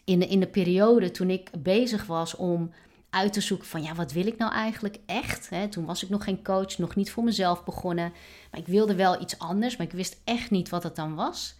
in 0.03 0.19
de, 0.19 0.27
in 0.27 0.39
de 0.39 0.47
periode 0.47 1.11
toen 1.11 1.29
ik 1.29 1.49
bezig 1.57 2.05
was 2.05 2.35
om 2.35 2.71
uit 3.15 3.33
te 3.33 3.41
zoeken 3.41 3.67
van 3.67 3.83
ja, 3.83 3.95
wat 3.95 4.11
wil 4.11 4.27
ik 4.27 4.37
nou 4.37 4.51
eigenlijk 4.51 4.97
echt? 5.05 5.49
Hè? 5.49 5.67
Toen 5.67 5.85
was 5.85 6.03
ik 6.03 6.09
nog 6.09 6.23
geen 6.23 6.43
coach, 6.43 6.77
nog 6.77 6.95
niet 6.95 7.11
voor 7.11 7.23
mezelf 7.23 7.63
begonnen. 7.63 8.13
Maar 8.51 8.59
ik 8.59 8.67
wilde 8.67 8.95
wel 8.95 9.21
iets 9.21 9.39
anders, 9.39 9.77
maar 9.77 9.87
ik 9.87 9.93
wist 9.93 10.21
echt 10.23 10.49
niet 10.49 10.69
wat 10.69 10.83
het 10.83 10.95
dan 10.95 11.15
was. 11.15 11.55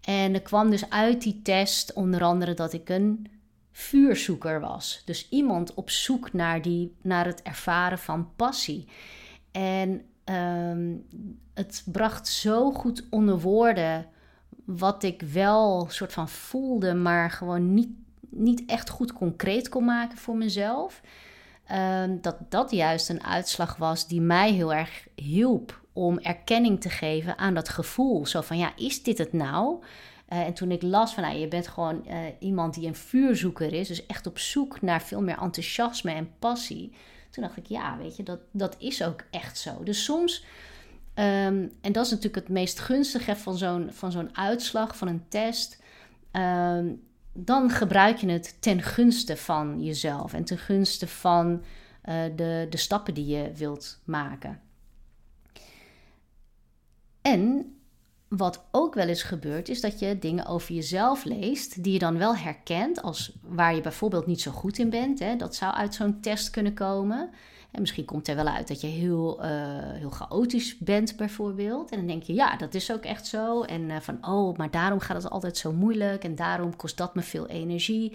En 0.00 0.34
er 0.34 0.42
kwam 0.42 0.70
dus 0.70 0.90
uit 0.90 1.22
die 1.22 1.42
test 1.42 1.92
onder 1.92 2.22
andere 2.22 2.54
dat 2.54 2.72
ik 2.72 2.88
een 2.88 3.26
vuurzoeker 3.72 4.60
was. 4.60 5.02
Dus 5.04 5.28
iemand 5.30 5.74
op 5.74 5.90
zoek 5.90 6.32
naar, 6.32 6.62
die, 6.62 6.94
naar 7.02 7.26
het 7.26 7.42
ervaren 7.42 7.98
van 7.98 8.34
passie. 8.36 8.88
En 9.52 10.04
Ehm, 10.24 10.96
het 11.54 11.82
bracht 11.92 12.28
zo 12.28 12.72
goed 12.72 13.06
onder 13.10 13.40
woorden 13.40 14.06
wat 14.64 15.02
ik 15.02 15.22
wel 15.22 15.86
soort 15.90 16.12
van 16.12 16.28
voelde, 16.28 16.94
maar 16.94 17.30
gewoon 17.30 17.74
niet, 17.74 17.90
niet 18.36 18.62
echt 18.66 18.88
goed 18.90 19.12
concreet 19.12 19.68
kon 19.68 19.84
maken 19.84 20.18
voor 20.18 20.36
mezelf. 20.36 21.00
Um, 21.72 22.20
dat 22.20 22.36
dat 22.48 22.70
juist 22.70 23.08
een 23.08 23.24
uitslag 23.24 23.76
was 23.76 24.06
die 24.06 24.20
mij 24.20 24.52
heel 24.52 24.74
erg 24.74 25.06
hielp 25.14 25.80
om 25.92 26.18
erkenning 26.18 26.80
te 26.80 26.90
geven 26.90 27.38
aan 27.38 27.54
dat 27.54 27.68
gevoel. 27.68 28.26
Zo 28.26 28.40
van 28.40 28.58
ja, 28.58 28.72
is 28.76 29.02
dit 29.02 29.18
het 29.18 29.32
nou? 29.32 29.82
en 30.28 30.54
toen 30.54 30.70
ik 30.70 30.82
las 30.82 31.14
van, 31.14 31.22
nou, 31.22 31.36
je 31.36 31.48
bent 31.48 31.68
gewoon 31.68 32.04
iemand 32.38 32.74
die 32.74 32.86
een 32.86 32.94
vuurzoeker 32.94 33.72
is, 33.72 33.88
dus 33.88 34.06
echt 34.06 34.26
op 34.26 34.38
zoek 34.38 34.80
naar 34.80 35.02
veel 35.02 35.22
meer 35.22 35.38
enthousiasme 35.38 36.12
en 36.12 36.30
passie. 36.38 36.92
Toen 37.34 37.42
dacht 37.42 37.56
ik, 37.56 37.66
ja, 37.66 37.96
weet 37.98 38.16
je, 38.16 38.22
dat, 38.22 38.40
dat 38.50 38.76
is 38.78 39.02
ook 39.02 39.24
echt 39.30 39.58
zo. 39.58 39.82
Dus 39.82 40.04
soms, 40.04 40.44
ehm, 41.14 41.68
en 41.80 41.92
dat 41.92 42.04
is 42.04 42.10
natuurlijk 42.10 42.34
het 42.34 42.48
meest 42.48 42.80
gunstige 42.80 43.36
van 43.36 43.56
zo'n, 43.56 43.92
van 43.92 44.12
zo'n 44.12 44.36
uitslag, 44.36 44.96
van 44.96 45.08
een 45.08 45.24
test. 45.28 45.82
Ehm, 46.30 46.92
dan 47.34 47.70
gebruik 47.70 48.18
je 48.18 48.28
het 48.30 48.56
ten 48.60 48.82
gunste 48.82 49.36
van 49.36 49.84
jezelf 49.84 50.32
en 50.32 50.44
ten 50.44 50.58
gunste 50.58 51.06
van 51.06 51.62
uh, 52.04 52.22
de, 52.36 52.66
de 52.70 52.76
stappen 52.76 53.14
die 53.14 53.26
je 53.26 53.52
wilt 53.54 54.00
maken. 54.04 54.60
En 57.22 57.74
wat 58.28 58.64
ook 58.70 58.94
wel 58.94 59.08
eens 59.08 59.22
gebeurt, 59.22 59.68
is 59.68 59.80
dat 59.80 59.98
je 59.98 60.18
dingen 60.18 60.46
over 60.46 60.74
jezelf 60.74 61.24
leest 61.24 61.82
die 61.82 61.92
je 61.92 61.98
dan 61.98 62.18
wel 62.18 62.36
herkent 62.36 63.02
als 63.02 63.38
waar 63.42 63.74
je 63.74 63.80
bijvoorbeeld 63.80 64.26
niet 64.26 64.40
zo 64.40 64.50
goed 64.50 64.78
in 64.78 64.90
bent. 64.90 65.18
Hè. 65.18 65.36
Dat 65.36 65.54
zou 65.54 65.74
uit 65.74 65.94
zo'n 65.94 66.20
test 66.20 66.50
kunnen 66.50 66.74
komen. 66.74 67.30
En 67.74 67.80
misschien 67.80 68.04
komt 68.04 68.28
er 68.28 68.36
wel 68.36 68.48
uit 68.48 68.68
dat 68.68 68.80
je 68.80 68.86
heel, 68.86 69.44
uh, 69.44 69.48
heel 69.78 70.10
chaotisch 70.10 70.78
bent, 70.78 71.16
bijvoorbeeld. 71.16 71.90
En 71.90 71.96
dan 71.96 72.06
denk 72.06 72.22
je, 72.22 72.34
ja, 72.34 72.56
dat 72.56 72.74
is 72.74 72.92
ook 72.92 73.04
echt 73.04 73.26
zo. 73.26 73.62
En 73.62 73.82
uh, 73.82 74.00
van, 74.00 74.26
oh, 74.26 74.56
maar 74.56 74.70
daarom 74.70 75.00
gaat 75.00 75.22
het 75.22 75.32
altijd 75.32 75.56
zo 75.56 75.72
moeilijk. 75.72 76.24
En 76.24 76.34
daarom 76.34 76.76
kost 76.76 76.96
dat 76.96 77.14
me 77.14 77.22
veel 77.22 77.46
energie. 77.46 78.10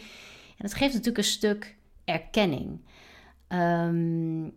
En 0.48 0.66
dat 0.66 0.74
geeft 0.74 0.92
natuurlijk 0.92 1.18
een 1.18 1.24
stuk 1.24 1.76
erkenning. 2.06 2.80
Um, 3.50 4.54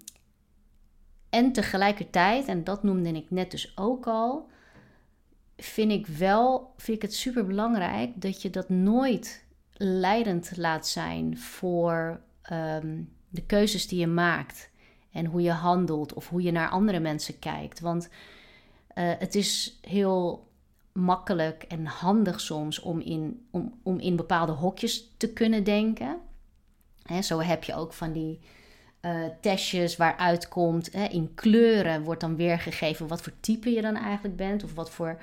en 1.30 1.52
tegelijkertijd, 1.52 2.46
en 2.46 2.64
dat 2.64 2.82
noemde 2.82 3.12
ik 3.12 3.30
net 3.30 3.50
dus 3.50 3.72
ook 3.76 4.06
al, 4.06 4.50
vind 5.56 5.92
ik 5.92 6.06
wel, 6.06 6.72
vind 6.76 6.96
ik 6.96 7.02
het 7.02 7.14
super 7.14 7.46
belangrijk 7.46 8.20
dat 8.20 8.42
je 8.42 8.50
dat 8.50 8.68
nooit 8.68 9.44
leidend 9.72 10.56
laat 10.56 10.88
zijn 10.88 11.38
voor 11.38 12.20
um, 12.52 13.12
de 13.28 13.46
keuzes 13.46 13.88
die 13.88 13.98
je 13.98 14.06
maakt 14.06 14.70
en 15.12 15.26
hoe 15.26 15.42
je 15.42 15.50
handelt 15.50 16.12
of 16.12 16.28
hoe 16.28 16.42
je 16.42 16.52
naar 16.52 16.68
andere 16.68 17.00
mensen 17.00 17.38
kijkt. 17.38 17.80
Want 17.80 18.08
uh, 18.08 19.10
het 19.18 19.34
is 19.34 19.78
heel 19.80 20.46
makkelijk 20.92 21.62
en 21.62 21.86
handig 21.86 22.40
soms 22.40 22.80
om 22.80 23.00
in, 23.00 23.46
om, 23.50 23.78
om 23.82 23.98
in 23.98 24.16
bepaalde 24.16 24.52
hokjes 24.52 25.14
te 25.16 25.32
kunnen 25.32 25.64
denken. 25.64 26.16
Zo 27.22 27.40
heb 27.40 27.64
je 27.64 27.74
ook 27.74 27.92
van 27.92 28.12
die 28.12 28.40
uh, 29.02 29.24
testjes 29.40 29.96
waaruit 29.96 30.48
komt. 30.48 30.88
In 30.88 31.34
kleuren 31.34 32.02
wordt 32.02 32.20
dan 32.20 32.36
weergegeven 32.36 33.08
wat 33.08 33.22
voor 33.22 33.32
type 33.40 33.70
je 33.70 33.82
dan 33.82 33.96
eigenlijk 33.96 34.36
bent. 34.36 34.64
Of 34.64 34.74
wat 34.74 34.90
voor 34.90 35.18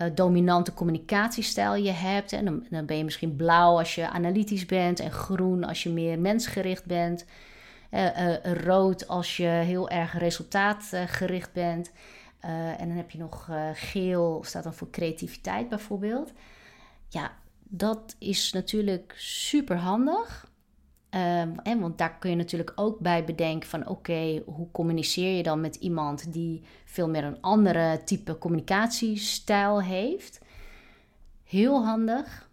uh, 0.00 0.08
dominante 0.14 0.74
communicatiestijl 0.74 1.74
je 1.74 1.90
hebt. 1.90 2.32
En 2.32 2.44
dan, 2.44 2.66
dan, 2.70 2.86
ben 2.86 2.96
je 2.96 3.04
misschien 3.04 3.36
blauw 3.36 3.78
als 3.78 3.94
je 3.94 4.08
analytisch 4.08 4.66
bent. 4.66 5.00
En 5.00 5.10
groen 5.10 5.64
als 5.64 5.82
je 5.82 5.90
meer 5.90 6.18
mensgericht 6.18 6.84
bent. 6.84 7.24
Uh, 7.90 8.36
rood 8.42 9.08
als 9.08 9.36
je 9.36 9.46
heel 9.46 9.88
erg 9.88 10.18
resultaatgericht 10.18 11.52
bent. 11.52 11.92
en 12.40 12.88
dan 12.88 12.96
heb 12.96 13.10
je 13.10 13.18
nog 13.18 13.48
geel, 13.74 14.42
staat 14.44 14.62
dan 14.62 14.74
voor 14.74 14.90
creativiteit 14.90 15.68
bijvoorbeeld. 15.68 16.32
Ja, 17.08 17.32
dat 17.62 18.16
is 18.18 18.52
natuurlijk 18.52 19.14
super 19.16 19.76
handig. 19.76 20.50
Um, 21.14 21.58
en 21.58 21.80
want 21.80 21.98
daar 21.98 22.18
kun 22.18 22.30
je 22.30 22.36
natuurlijk 22.36 22.72
ook 22.74 22.98
bij 22.98 23.24
bedenken 23.24 23.68
van 23.68 23.88
oké, 23.88 24.42
hoe 24.46 24.70
communiceer 24.70 25.36
je 25.36 25.42
dan 25.42 25.60
met 25.60 25.76
iemand 25.76 26.32
die 26.32 26.62
veel 26.84 27.08
meer 27.08 27.24
een 27.24 27.40
andere 27.40 28.00
type 28.04 28.38
communicatiestijl 28.38 29.82
heeft. 29.82 30.40
Heel 31.44 31.84
handig 31.84 32.50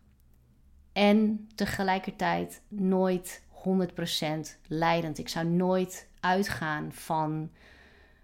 en 0.94 1.48
tegelijkertijd 1.56 2.62
nooit 2.68 3.44
100% 3.68 4.58
leidend. 4.68 5.18
Ik 5.18 5.30
zou 5.30 5.46
nooit 5.46 6.08
uitgaan 6.20 6.92
van, 6.94 7.52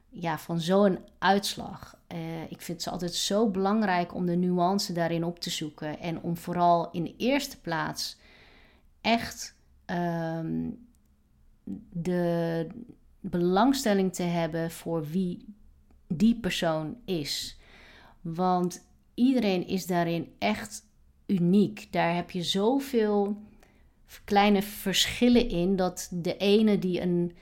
ja, 0.10 0.38
van 0.38 0.60
zo'n 0.60 1.00
uitslag. 1.20 1.98
Uh, 2.14 2.52
ik 2.52 2.62
vind 2.62 2.84
het 2.84 2.94
altijd 2.94 3.14
zo 3.14 3.50
belangrijk 3.50 4.16
om 4.16 4.26
de 4.26 4.36
nuance 4.36 4.94
daarin 4.94 5.24
op 5.24 5.40
te 5.40 5.50
zoeken 5.50 6.00
en 6.00 6.22
om 6.22 6.38
vooral 6.38 6.92
in 6.92 7.04
de 7.04 7.16
eerste 7.18 7.62
plaats 7.62 8.18
echt 9.02 9.56
Ehm, 9.86 10.70
de 11.90 12.68
belangstelling 13.20 14.14
te 14.14 14.24
hebben 14.24 14.72
voor 14.72 15.08
wie 15.08 15.56
die 16.08 16.40
persoon 16.40 16.98
is. 17.06 17.60
Want 18.22 18.86
iedereen 19.14 19.68
is 19.68 19.86
daarin 19.86 20.34
echt 20.40 20.86
uniek. 21.26 21.88
Daar 21.92 22.16
heb 22.16 22.32
je 22.32 22.44
zoveel 22.44 23.38
kleine 24.24 24.62
verschillen 24.62 25.50
in 25.50 25.76
dat 25.76 26.08
de 26.12 26.38
ene 26.38 26.80
die 26.80 27.02
een 27.02 27.36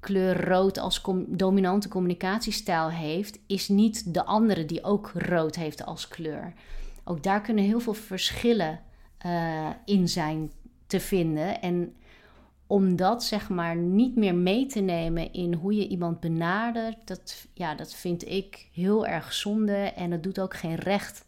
kleur 0.00 0.48
rood 0.48 0.78
als 0.78 1.02
dominante 1.26 1.88
communicatiestijl 1.88 2.90
heeft, 2.90 3.38
is 3.46 3.68
niet 3.68 4.14
de 4.14 4.24
andere 4.24 4.64
die 4.64 4.84
ook 4.84 5.12
rood 5.14 5.56
heeft 5.56 5.84
als 5.84 6.08
kleur. 6.08 6.52
Ook 7.04 7.22
daar 7.22 7.40
kunnen 7.40 7.64
heel 7.64 7.80
veel 7.80 7.94
verschillen 7.94 8.80
uh, 9.26 9.68
in 9.84 10.08
zijn 10.08 10.52
te 10.86 11.00
vinden. 11.00 11.60
En 11.60 11.94
om 12.66 12.96
dat 12.96 13.24
zeg 13.24 13.48
maar 13.48 13.76
niet 13.76 14.16
meer 14.16 14.34
mee 14.34 14.66
te 14.66 14.80
nemen 14.80 15.32
in 15.32 15.54
hoe 15.54 15.74
je 15.74 15.88
iemand 15.88 16.20
benadert, 16.20 16.96
dat, 17.04 17.46
ja, 17.52 17.74
dat 17.74 17.94
vind 17.94 18.28
ik 18.28 18.68
heel 18.72 19.06
erg 19.06 19.32
zonde. 19.32 19.76
En 19.76 20.10
het 20.10 20.22
doet 20.22 20.40
ook 20.40 20.56
geen 20.56 20.74
recht 20.74 21.24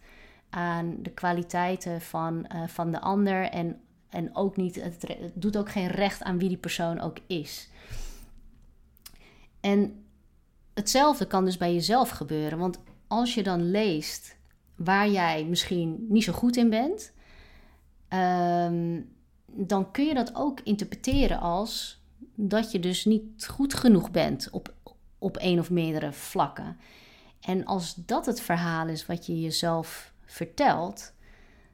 aan 0.50 0.96
de 1.02 1.10
kwaliteiten 1.10 2.00
van, 2.00 2.46
uh, 2.54 2.66
van 2.66 2.90
de 2.90 3.00
ander. 3.00 3.42
En, 3.42 3.80
en 4.08 4.36
ook 4.36 4.56
niet, 4.56 4.74
het, 4.74 5.06
doet 5.34 5.56
ook 5.56 5.70
geen 5.70 5.88
recht 5.88 6.22
aan 6.22 6.38
wie 6.38 6.48
die 6.48 6.58
persoon 6.58 7.00
ook 7.00 7.16
is. 7.26 7.68
En 9.60 10.04
hetzelfde 10.74 11.26
kan 11.26 11.44
dus 11.44 11.56
bij 11.56 11.74
jezelf 11.74 12.08
gebeuren. 12.08 12.58
Want 12.58 12.78
als 13.06 13.34
je 13.34 13.42
dan 13.42 13.70
leest 13.70 14.36
waar 14.78 15.08
jij 15.08 15.44
misschien 15.44 16.06
niet 16.08 16.24
zo 16.24 16.32
goed 16.32 16.56
in 16.56 16.70
bent. 16.70 17.12
Um, 18.08 19.16
dan 19.46 19.90
kun 19.90 20.04
je 20.04 20.14
dat 20.14 20.34
ook 20.34 20.60
interpreteren 20.60 21.40
als 21.40 22.02
dat 22.34 22.72
je 22.72 22.80
dus 22.80 23.04
niet 23.04 23.46
goed 23.46 23.74
genoeg 23.74 24.10
bent 24.10 24.48
op, 24.50 24.74
op 25.18 25.36
één 25.36 25.58
of 25.58 25.70
meerdere 25.70 26.12
vlakken. 26.12 26.76
En 27.40 27.64
als 27.64 27.94
dat 27.94 28.26
het 28.26 28.40
verhaal 28.40 28.88
is 28.88 29.06
wat 29.06 29.26
je 29.26 29.40
jezelf 29.40 30.12
vertelt, 30.24 31.12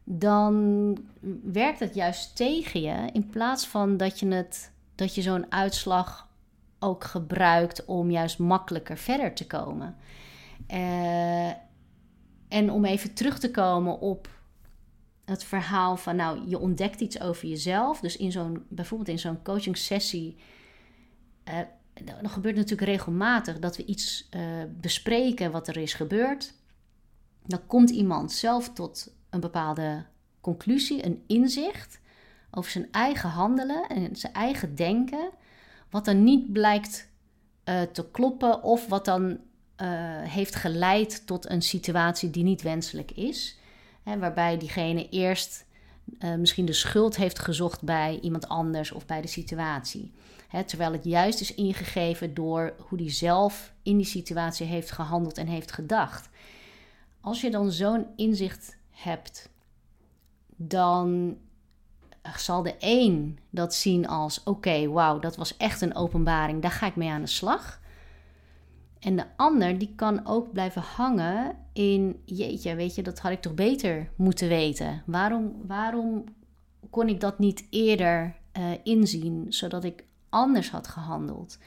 dan 0.05 0.97
werkt 1.43 1.81
het 1.81 1.95
juist 1.95 2.37
tegen 2.37 2.81
je 2.81 3.09
in 3.13 3.27
plaats 3.27 3.67
van 3.67 3.97
dat 3.97 4.19
je, 4.19 4.29
het, 4.29 4.73
dat 4.95 5.15
je 5.15 5.23
zo'n 5.23 5.53
uitslag 5.53 6.29
ook 6.79 7.05
gebruikt 7.05 7.85
om 7.85 8.11
juist 8.11 8.39
makkelijker 8.39 8.99
verder 8.99 9.35
te 9.35 9.47
komen. 9.47 9.97
Uh, 10.71 11.49
en 12.49 12.71
om 12.71 12.85
even 12.85 13.15
terug 13.15 13.39
te 13.39 13.51
komen 13.51 14.01
op 14.01 14.29
het 15.25 15.45
verhaal 15.45 15.97
van, 15.97 16.17
nou, 16.17 16.49
je 16.49 16.59
ontdekt 16.59 17.01
iets 17.01 17.21
over 17.21 17.49
jezelf. 17.49 18.01
Dus 18.01 18.17
in 18.17 18.33
zo'n, 18.33 18.65
bijvoorbeeld 18.69 19.09
in 19.09 19.19
zo'n 19.19 19.43
coaching 19.43 19.77
sessie, 19.77 20.37
uh, 21.49 21.59
dan 22.05 22.31
gebeurt 22.31 22.57
natuurlijk 22.57 22.91
regelmatig 22.91 23.59
dat 23.59 23.77
we 23.77 23.85
iets 23.85 24.29
uh, 24.31 24.41
bespreken 24.81 25.51
wat 25.51 25.69
er 25.69 25.77
is 25.77 25.95
gebeurd. 25.95 26.55
Dan 27.47 27.67
komt 27.67 27.91
iemand 27.91 28.33
zelf 28.33 28.73
tot 28.73 29.14
een 29.35 29.41
bepaalde 29.41 30.05
conclusie, 30.41 31.05
een 31.05 31.23
inzicht 31.27 32.01
over 32.51 32.71
zijn 32.71 32.89
eigen 32.91 33.29
handelen 33.29 33.89
en 33.89 34.17
zijn 34.17 34.33
eigen 34.33 34.75
denken, 34.75 35.31
wat 35.91 36.05
dan 36.05 36.25
niet 36.25 36.53
blijkt 36.53 37.09
uh, 37.65 37.83
te 37.83 38.11
kloppen 38.11 38.63
of 38.63 38.89
wat 38.89 39.05
dan 39.05 39.39
heeft 40.23 40.55
geleid 40.55 41.27
tot 41.27 41.51
een 41.51 41.63
situatie 41.63 42.31
die 42.31 42.45
niet 42.45 42.63
wenselijk 42.63 43.11
is. 43.11 43.59
Hè, 44.03 44.19
waarbij 44.19 44.59
diegene 44.59 45.09
eerst 45.09 45.67
uh, 46.19 46.35
misschien 46.35 46.65
de 46.65 46.73
schuld 46.73 47.17
heeft 47.17 47.39
gezocht 47.39 47.83
bij 47.83 48.19
iemand 48.23 48.49
anders 48.49 48.93
of 48.93 49.07
bij 49.07 49.21
de 49.21 49.29
situatie. 49.29 50.13
Terwijl 50.67 50.93
het 50.93 51.05
juist 51.05 51.41
is 51.41 51.55
ingegeven 51.55 52.35
door 52.35 52.75
hoe 52.79 52.99
die 52.99 53.11
zelf 53.11 53.73
in 53.83 53.97
die 53.97 54.07
situatie 54.07 54.67
heeft 54.67 54.91
gehandeld 54.91 55.39
en 55.39 55.47
heeft 55.47 55.73
gedacht. 55.73 56.29
Als 57.21 57.41
je 57.41 57.51
dan 57.51 57.73
zo'n 57.73 58.07
inzicht 58.17 58.77
hebt, 58.95 59.49
dan 60.57 61.37
zal 62.37 62.63
de 62.63 62.75
een 62.79 63.39
dat 63.51 63.75
zien 63.75 64.09
als: 64.09 64.43
oké, 64.43 64.89
wauw, 64.89 65.19
dat 65.19 65.37
was 65.37 65.57
echt 65.57 65.81
een 65.81 65.95
openbaring, 65.95 66.63
daar 66.63 66.71
ga 66.71 66.87
ik 66.87 66.97
mee 66.97 67.11
aan 67.11 67.21
de 67.21 67.27
slag. 67.27 67.83
En 68.99 69.17
de 69.17 69.25
ander 69.37 69.79
die 69.79 69.93
kan 69.97 70.27
ook 70.27 70.53
blijven 70.53 70.83
hangen 70.83 71.57
in, 71.73 72.23
jeetje, 72.25 72.75
weet 72.75 72.95
je, 72.95 73.03
dat 73.03 73.19
had 73.19 73.33
ik 73.33 73.41
toch 73.41 73.55
beter 73.55 74.11
moeten 74.17 74.49
weten. 74.49 75.03
Waarom, 75.07 75.53
waarom 75.67 76.25
kon 76.91 77.09
ik 77.09 77.21
dat 77.21 77.39
niet 77.39 77.67
eerder 77.71 78.37
uh, 78.59 78.71
inzien, 78.83 79.47
zodat 79.49 79.85
ik 79.85 80.05
anders 80.29 80.71
had 80.71 80.89
gehandeld? 80.89 81.59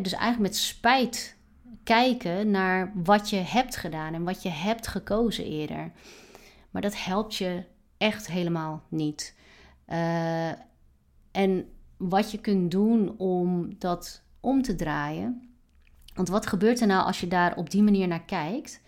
dus 0.00 0.12
eigenlijk 0.12 0.52
met 0.52 0.56
spijt 0.56 1.36
kijken 1.84 2.50
naar 2.50 2.92
wat 2.94 3.30
je 3.30 3.36
hebt 3.36 3.76
gedaan 3.76 4.14
en 4.14 4.24
wat 4.24 4.42
je 4.42 4.48
hebt 4.48 4.86
gekozen 4.86 5.44
eerder. 5.44 5.92
Maar 6.72 6.82
dat 6.82 7.04
helpt 7.04 7.34
je 7.34 7.64
echt 7.98 8.26
helemaal 8.26 8.82
niet. 8.88 9.34
Uh, 9.88 10.48
en 11.30 11.68
wat 11.96 12.30
je 12.30 12.40
kunt 12.40 12.70
doen 12.70 13.18
om 13.18 13.78
dat 13.78 14.22
om 14.40 14.62
te 14.62 14.74
draaien. 14.74 15.50
Want 16.14 16.28
wat 16.28 16.46
gebeurt 16.46 16.80
er 16.80 16.86
nou 16.86 17.06
als 17.06 17.20
je 17.20 17.28
daar 17.28 17.56
op 17.56 17.70
die 17.70 17.82
manier 17.82 18.08
naar 18.08 18.24
kijkt? 18.24 18.80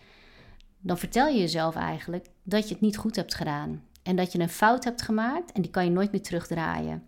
Dan 0.80 0.98
vertel 0.98 1.28
je 1.28 1.38
jezelf 1.38 1.74
eigenlijk 1.74 2.26
dat 2.42 2.68
je 2.68 2.74
het 2.74 2.82
niet 2.82 2.96
goed 2.96 3.16
hebt 3.16 3.34
gedaan. 3.34 3.82
En 4.02 4.16
dat 4.16 4.32
je 4.32 4.38
een 4.38 4.48
fout 4.48 4.84
hebt 4.84 5.02
gemaakt 5.02 5.52
en 5.52 5.62
die 5.62 5.70
kan 5.70 5.84
je 5.84 5.90
nooit 5.90 6.12
meer 6.12 6.22
terugdraaien. 6.22 7.06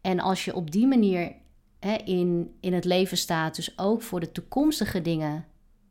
En 0.00 0.20
als 0.20 0.44
je 0.44 0.54
op 0.54 0.70
die 0.70 0.86
manier 0.86 1.32
hè, 1.78 1.94
in, 1.94 2.54
in 2.60 2.72
het 2.72 2.84
leven 2.84 3.16
staat, 3.16 3.56
dus 3.56 3.78
ook 3.78 4.02
voor 4.02 4.20
de 4.20 4.32
toekomstige 4.32 5.02
dingen 5.02 5.44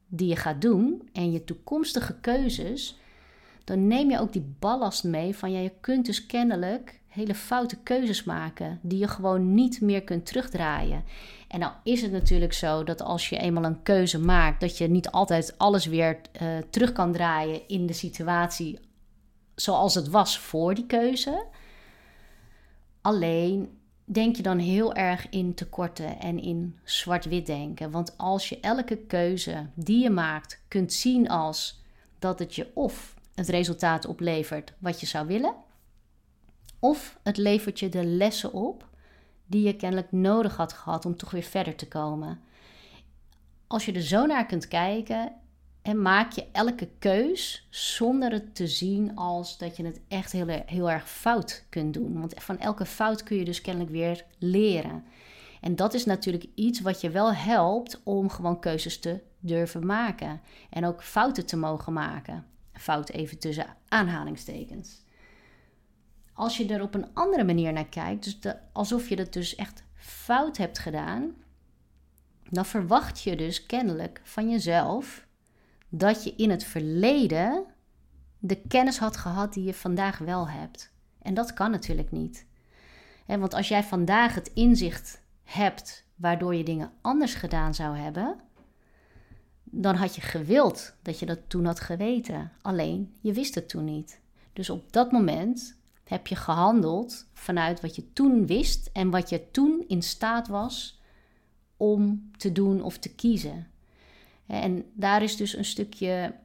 die 0.07 0.27
je 0.27 0.35
gaat 0.35 0.61
doen 0.61 1.09
en 1.13 1.31
je 1.31 1.43
toekomstige 1.43 2.19
keuzes, 2.19 2.99
dan 3.63 3.87
neem 3.87 4.09
je 4.09 4.19
ook 4.19 4.33
die 4.33 4.55
ballast 4.59 5.03
mee 5.03 5.35
van 5.35 5.51
ja, 5.51 5.59
je 5.59 5.71
kunt 5.81 6.05
dus 6.05 6.25
kennelijk 6.25 7.01
hele 7.07 7.35
foute 7.35 7.77
keuzes 7.83 8.23
maken 8.23 8.79
die 8.81 8.99
je 8.99 9.07
gewoon 9.07 9.53
niet 9.53 9.81
meer 9.81 10.03
kunt 10.03 10.25
terugdraaien. 10.25 11.03
En 11.47 11.59
nou 11.59 11.73
is 11.83 12.01
het 12.01 12.11
natuurlijk 12.11 12.53
zo 12.53 12.83
dat 12.83 13.01
als 13.01 13.29
je 13.29 13.37
eenmaal 13.37 13.63
een 13.63 13.83
keuze 13.83 14.19
maakt, 14.19 14.59
dat 14.59 14.77
je 14.77 14.87
niet 14.87 15.09
altijd 15.09 15.57
alles 15.57 15.85
weer 15.85 16.19
uh, 16.41 16.57
terug 16.69 16.91
kan 16.91 17.11
draaien 17.11 17.67
in 17.67 17.85
de 17.85 17.93
situatie 17.93 18.79
zoals 19.55 19.95
het 19.95 20.09
was 20.09 20.39
voor 20.39 20.73
die 20.73 20.85
keuze. 20.85 21.45
Alleen 23.01 23.77
denk 24.05 24.35
je 24.35 24.43
dan 24.43 24.57
heel 24.57 24.93
erg 24.93 25.29
in 25.29 25.53
tekorten 25.53 26.19
en 26.19 26.39
in 26.39 26.77
zwart-wit 26.83 27.45
denken. 27.45 27.91
Want 27.91 28.17
als 28.17 28.49
je 28.49 28.59
elke 28.59 28.97
keuze 28.97 29.67
die 29.73 30.03
je 30.03 30.09
maakt 30.09 30.63
kunt 30.67 30.93
zien 30.93 31.29
als 31.29 31.81
dat 32.19 32.39
het 32.39 32.55
je 32.55 32.71
of 32.73 33.12
het 33.35 33.49
resultaat 33.49 34.05
oplevert 34.05 34.73
wat 34.79 34.99
je 34.99 35.05
zou 35.05 35.27
willen, 35.27 35.55
of 36.79 37.19
het 37.23 37.37
levert 37.37 37.79
je 37.79 37.89
de 37.89 38.05
lessen 38.05 38.53
op 38.53 38.87
die 39.45 39.65
je 39.65 39.75
kennelijk 39.75 40.11
nodig 40.11 40.55
had 40.55 40.73
gehad 40.73 41.05
om 41.05 41.17
toch 41.17 41.31
weer 41.31 41.43
verder 41.43 41.75
te 41.75 41.87
komen. 41.87 42.41
Als 43.67 43.85
je 43.85 43.91
er 43.91 44.01
zo 44.01 44.25
naar 44.25 44.45
kunt 44.45 44.67
kijken 44.67 45.33
en 45.81 46.01
maak 46.01 46.31
je 46.31 46.47
elke 46.51 46.89
keus 46.99 47.67
zonder 47.69 48.31
het 48.31 48.55
te 48.55 48.67
zien 48.67 49.15
als 49.15 49.57
dat 49.57 49.77
je 49.77 49.85
het 49.85 50.01
echt 50.07 50.31
heel, 50.31 50.47
heel 50.47 50.91
erg 50.91 51.09
fout 51.09 51.65
kunt 51.69 51.93
doen. 51.93 52.19
Want 52.19 52.33
van 52.37 52.59
elke 52.59 52.85
fout 52.85 53.23
kun 53.23 53.37
je 53.37 53.45
dus 53.45 53.61
kennelijk 53.61 53.91
weer 53.91 54.25
leren. 54.37 55.03
En 55.61 55.75
dat 55.75 55.93
is 55.93 56.05
natuurlijk 56.05 56.45
iets 56.55 56.81
wat 56.81 57.01
je 57.01 57.09
wel 57.09 57.33
helpt 57.33 58.01
om 58.03 58.29
gewoon 58.29 58.59
keuzes 58.59 58.99
te 58.99 59.19
durven 59.39 59.85
maken. 59.85 60.41
En 60.69 60.85
ook 60.85 61.03
fouten 61.03 61.45
te 61.45 61.57
mogen 61.57 61.93
maken. 61.93 62.45
Fout 62.83 63.09
even 63.09 63.39
tussen 63.39 63.77
aanhalingstekens. 63.87 65.03
Als 66.33 66.57
je 66.57 66.67
er 66.67 66.81
op 66.81 66.93
een 66.93 67.13
andere 67.13 67.43
manier 67.43 67.73
naar 67.73 67.87
kijkt, 67.87 68.41
dus 68.41 68.53
alsof 68.71 69.09
je 69.09 69.15
het 69.15 69.33
dus 69.33 69.55
echt 69.55 69.83
fout 69.95 70.57
hebt 70.57 70.79
gedaan, 70.79 71.35
dan 72.49 72.65
verwacht 72.65 73.21
je 73.21 73.35
dus 73.35 73.65
kennelijk 73.65 74.21
van 74.23 74.49
jezelf 74.49 75.27
dat 75.89 76.23
je 76.23 76.35
in 76.35 76.49
het 76.49 76.63
verleden 76.63 77.65
de 78.39 78.61
kennis 78.67 78.97
had 78.97 79.17
gehad 79.17 79.53
die 79.53 79.63
je 79.63 79.73
vandaag 79.73 80.17
wel 80.17 80.49
hebt. 80.49 80.93
En 81.21 81.33
dat 81.33 81.53
kan 81.53 81.71
natuurlijk 81.71 82.11
niet. 82.11 82.45
want 83.25 83.53
als 83.53 83.67
jij 83.67 83.83
vandaag 83.83 84.35
het 84.35 84.51
inzicht 84.53 85.21
hebt 85.43 86.07
waardoor 86.15 86.55
je 86.55 86.63
dingen 86.63 86.91
anders 87.01 87.33
gedaan 87.33 87.73
zou 87.73 87.97
hebben, 87.97 88.39
dan 89.75 89.95
had 89.95 90.15
je 90.15 90.21
gewild 90.21 90.93
dat 91.01 91.19
je 91.19 91.25
dat 91.25 91.39
toen 91.47 91.65
had 91.65 91.79
geweten. 91.79 92.51
Alleen 92.61 93.13
je 93.21 93.33
wist 93.33 93.55
het 93.55 93.69
toen 93.69 93.85
niet. 93.85 94.19
Dus 94.53 94.69
op 94.69 94.93
dat 94.93 95.11
moment 95.11 95.75
heb 96.03 96.27
je 96.27 96.35
gehandeld 96.35 97.25
vanuit 97.33 97.81
wat 97.81 97.95
je 97.95 98.13
toen 98.13 98.45
wist 98.47 98.89
en 98.93 99.09
wat 99.09 99.29
je 99.29 99.51
toen 99.51 99.83
in 99.87 100.01
staat 100.01 100.47
was 100.47 101.01
om 101.77 102.31
te 102.37 102.51
doen 102.51 102.81
of 102.81 102.97
te 102.97 103.15
kiezen. 103.15 103.67
En 104.45 104.85
daar 104.93 105.23
is 105.23 105.35
dus 105.35 105.55
een 105.55 105.65
stukje. 105.65 106.35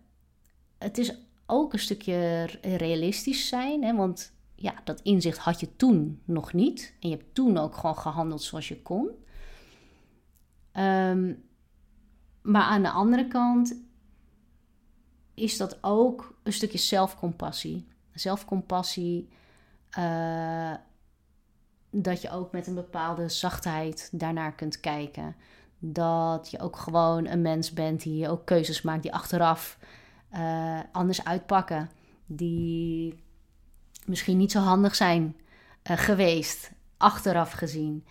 Het 0.78 0.98
is 0.98 1.14
ook 1.46 1.72
een 1.72 1.78
stukje 1.78 2.44
realistisch 2.62 3.48
zijn, 3.48 3.84
hè, 3.84 3.96
want 3.96 4.32
ja, 4.54 4.74
dat 4.84 5.00
inzicht 5.00 5.38
had 5.38 5.60
je 5.60 5.76
toen 5.76 6.20
nog 6.24 6.52
niet. 6.52 6.94
En 7.00 7.08
je 7.08 7.16
hebt 7.16 7.34
toen 7.34 7.58
ook 7.58 7.76
gewoon 7.76 7.98
gehandeld 7.98 8.42
zoals 8.42 8.68
je 8.68 8.82
kon. 8.82 9.10
Ehm, 10.72 11.32
maar 12.42 12.62
aan 12.62 12.82
de 12.82 12.90
andere 12.90 13.28
kant 13.28 13.74
is 15.34 15.56
dat 15.56 15.78
ook 15.80 16.34
een 16.42 16.52
stukje 16.52 16.78
zelfcompassie. 16.78 17.88
Zelfcompassie, 18.12 19.28
uh, 19.98 20.74
dat 21.90 22.22
je 22.22 22.30
ook 22.30 22.52
met 22.52 22.66
een 22.66 22.74
bepaalde 22.74 23.28
zachtheid 23.28 24.08
daarnaar 24.12 24.54
kunt 24.54 24.80
kijken. 24.80 25.36
Dat 25.78 26.50
je 26.50 26.60
ook 26.60 26.76
gewoon 26.76 27.26
een 27.26 27.42
mens 27.42 27.72
bent 27.72 28.02
die 28.02 28.28
ook 28.28 28.46
keuzes 28.46 28.82
maakt 28.82 29.02
die 29.02 29.14
achteraf 29.14 29.78
uh, 30.34 30.80
anders 30.92 31.24
uitpakken. 31.24 31.90
Die 32.26 33.24
misschien 34.06 34.36
niet 34.36 34.52
zo 34.52 34.60
handig 34.60 34.94
zijn 34.94 35.36
uh, 35.90 35.96
geweest, 35.96 36.72
achteraf 36.96 37.52
gezien. 37.52 38.06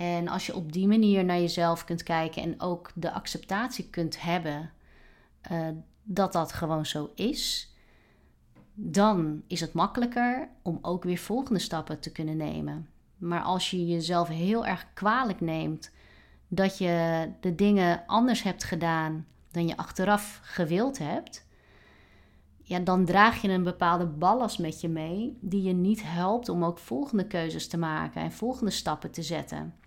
En 0.00 0.28
als 0.28 0.46
je 0.46 0.54
op 0.54 0.72
die 0.72 0.86
manier 0.86 1.24
naar 1.24 1.40
jezelf 1.40 1.84
kunt 1.84 2.02
kijken 2.02 2.42
en 2.42 2.60
ook 2.60 2.90
de 2.94 3.12
acceptatie 3.12 3.90
kunt 3.90 4.20
hebben 4.20 4.70
uh, 5.52 5.68
dat 6.02 6.32
dat 6.32 6.52
gewoon 6.52 6.86
zo 6.86 7.10
is, 7.14 7.74
dan 8.74 9.42
is 9.46 9.60
het 9.60 9.72
makkelijker 9.72 10.48
om 10.62 10.78
ook 10.82 11.04
weer 11.04 11.18
volgende 11.18 11.60
stappen 11.60 12.00
te 12.00 12.12
kunnen 12.12 12.36
nemen. 12.36 12.88
Maar 13.16 13.42
als 13.42 13.70
je 13.70 13.86
jezelf 13.86 14.28
heel 14.28 14.66
erg 14.66 14.86
kwalijk 14.94 15.40
neemt 15.40 15.90
dat 16.48 16.78
je 16.78 17.28
de 17.40 17.54
dingen 17.54 18.02
anders 18.06 18.42
hebt 18.42 18.64
gedaan 18.64 19.26
dan 19.50 19.68
je 19.68 19.76
achteraf 19.76 20.40
gewild 20.42 20.98
hebt, 20.98 21.46
ja, 22.62 22.78
dan 22.78 23.04
draag 23.04 23.42
je 23.42 23.48
een 23.48 23.62
bepaalde 23.62 24.06
ballast 24.06 24.58
met 24.58 24.80
je 24.80 24.88
mee 24.88 25.38
die 25.40 25.62
je 25.62 25.72
niet 25.72 26.02
helpt 26.02 26.48
om 26.48 26.64
ook 26.64 26.78
volgende 26.78 27.26
keuzes 27.26 27.68
te 27.68 27.78
maken 27.78 28.22
en 28.22 28.32
volgende 28.32 28.70
stappen 28.70 29.10
te 29.10 29.22
zetten. 29.22 29.79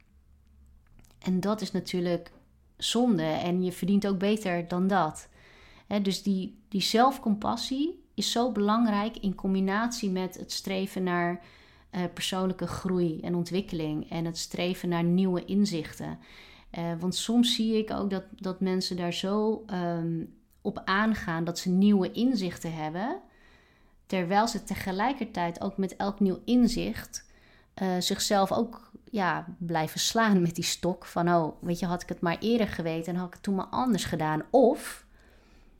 En 1.23 1.39
dat 1.39 1.61
is 1.61 1.71
natuurlijk 1.71 2.31
zonde 2.77 3.23
en 3.23 3.63
je 3.63 3.71
verdient 3.71 4.07
ook 4.07 4.17
beter 4.17 4.67
dan 4.67 4.87
dat. 4.87 5.27
dus 6.01 6.23
die, 6.23 6.57
die 6.67 6.81
zelfcompassie 6.81 8.03
is 8.13 8.31
zo 8.31 8.51
belangrijk 8.51 9.17
in 9.17 9.35
combinatie 9.35 10.09
met 10.09 10.37
het 10.37 10.51
streven 10.51 11.03
naar 11.03 11.41
uh, 11.91 12.01
persoonlijke 12.13 12.67
groei 12.67 13.19
en 13.21 13.35
ontwikkeling 13.35 14.09
en 14.09 14.25
het 14.25 14.37
streven 14.37 14.89
naar 14.89 15.03
nieuwe 15.03 15.45
inzichten. 15.45 16.19
Uh, 16.77 16.83
want 16.99 17.15
soms 17.15 17.55
zie 17.55 17.77
ik 17.77 17.91
ook 17.91 18.09
dat, 18.09 18.23
dat 18.39 18.59
mensen 18.59 18.97
daar 18.97 19.13
zo 19.13 19.65
um, 19.73 20.33
op 20.61 20.81
aangaan 20.85 21.43
dat 21.43 21.59
ze 21.59 21.69
nieuwe 21.69 22.11
inzichten 22.11 22.73
hebben, 22.73 23.21
terwijl 24.05 24.47
ze 24.47 24.63
tegelijkertijd 24.63 25.61
ook 25.61 25.77
met 25.77 25.95
elk 25.95 26.19
nieuw 26.19 26.39
inzicht 26.45 27.25
uh, 27.81 27.95
zichzelf 27.99 28.51
ook 28.51 28.91
ja, 29.13 29.45
blijven 29.57 29.99
slaan 29.99 30.41
met 30.41 30.55
die 30.55 30.63
stok 30.63 31.05
van, 31.05 31.33
oh, 31.33 31.55
weet 31.61 31.79
je, 31.79 31.85
had 31.85 32.01
ik 32.01 32.09
het 32.09 32.21
maar 32.21 32.37
eerder 32.39 32.67
geweten 32.67 33.13
en 33.13 33.19
had 33.19 33.27
ik 33.27 33.33
het 33.33 33.43
toen 33.43 33.55
maar 33.55 33.65
anders 33.65 34.03
gedaan. 34.03 34.43
Of, 34.49 35.05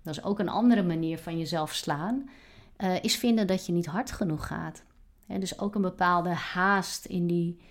dat 0.01 0.13
is 0.17 0.23
ook 0.23 0.39
een 0.39 0.49
andere 0.49 0.83
manier 0.83 1.17
van 1.17 1.37
jezelf 1.37 1.73
slaan, 1.73 2.29
uh, 2.77 3.03
is 3.03 3.15
vinden 3.15 3.47
dat 3.47 3.65
je 3.65 3.73
niet 3.73 3.85
hard 3.85 4.11
genoeg 4.11 4.47
gaat. 4.47 4.83
Dus 5.27 5.59
ook 5.59 5.75
een 5.75 5.81
bepaalde 5.81 6.29
haast 6.29 7.05
in 7.05 7.27
die, 7.27 7.61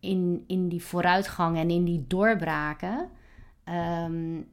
in, 0.00 0.44
in 0.46 0.68
die 0.68 0.84
vooruitgang 0.84 1.56
en 1.56 1.70
in 1.70 1.84
die 1.84 2.04
doorbraken. 2.06 3.10
Um, 4.04 4.48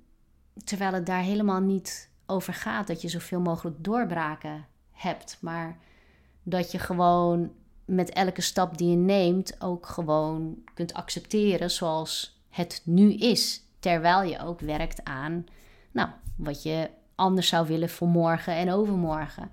terwijl 0.63 0.93
het 0.93 1.05
daar 1.05 1.21
helemaal 1.21 1.61
niet 1.61 2.09
over 2.25 2.53
gaat 2.53 2.87
dat 2.87 3.01
je 3.01 3.07
zoveel 3.07 3.39
mogelijk 3.39 3.83
doorbraken 3.83 4.65
hebt, 4.91 5.37
maar 5.41 5.77
dat 6.43 6.71
je 6.71 6.79
gewoon 6.79 7.51
met 7.87 8.09
elke 8.09 8.41
stap 8.41 8.77
die 8.77 8.89
je 8.89 8.95
neemt 8.95 9.61
ook 9.61 9.85
gewoon 9.85 10.57
kunt 10.73 10.93
accepteren 10.93 11.71
zoals 11.71 12.41
het 12.49 12.81
nu 12.83 13.13
is, 13.13 13.61
terwijl 13.79 14.23
je 14.23 14.39
ook 14.39 14.59
werkt 14.59 15.03
aan 15.03 15.45
nou, 15.91 16.09
wat 16.35 16.63
je 16.63 16.89
anders 17.15 17.47
zou 17.47 17.67
willen 17.67 17.89
voor 17.89 18.07
morgen 18.07 18.53
en 18.53 18.71
overmorgen. 18.71 19.51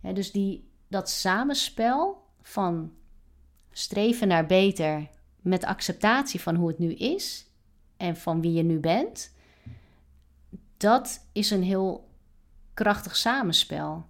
dus 0.00 0.32
die, 0.32 0.68
dat 0.88 1.10
samenspel 1.10 2.26
van 2.42 2.92
streven 3.70 4.28
naar 4.28 4.46
beter 4.46 5.08
met 5.40 5.64
acceptatie 5.64 6.40
van 6.40 6.54
hoe 6.54 6.68
het 6.68 6.78
nu 6.78 6.92
is 6.92 7.46
en 7.96 8.16
van 8.16 8.40
wie 8.40 8.52
je 8.52 8.62
nu 8.62 8.78
bent, 8.78 9.34
dat 10.76 11.26
is 11.32 11.50
een 11.50 11.62
heel 11.62 12.08
krachtig 12.74 13.16
samenspel. 13.16 14.06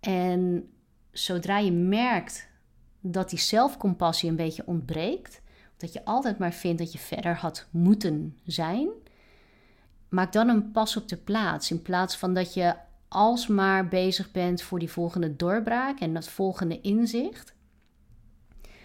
En 0.00 0.72
zodra 1.14 1.58
je 1.58 1.72
merkt 1.72 2.48
dat 3.00 3.30
die 3.30 3.38
zelfcompassie 3.38 4.30
een 4.30 4.36
beetje 4.36 4.66
ontbreekt, 4.66 5.40
dat 5.76 5.92
je 5.92 6.04
altijd 6.04 6.38
maar 6.38 6.52
vindt 6.52 6.78
dat 6.78 6.92
je 6.92 6.98
verder 6.98 7.36
had 7.36 7.66
moeten 7.70 8.38
zijn, 8.44 8.88
maak 10.08 10.32
dan 10.32 10.48
een 10.48 10.70
pas 10.70 10.96
op 10.96 11.08
de 11.08 11.16
plaats. 11.16 11.70
In 11.70 11.82
plaats 11.82 12.16
van 12.16 12.34
dat 12.34 12.54
je 12.54 12.74
alsmaar 13.08 13.88
bezig 13.88 14.30
bent 14.30 14.62
voor 14.62 14.78
die 14.78 14.90
volgende 14.90 15.36
doorbraak 15.36 16.00
en 16.00 16.14
dat 16.14 16.28
volgende 16.28 16.80
inzicht, 16.80 17.54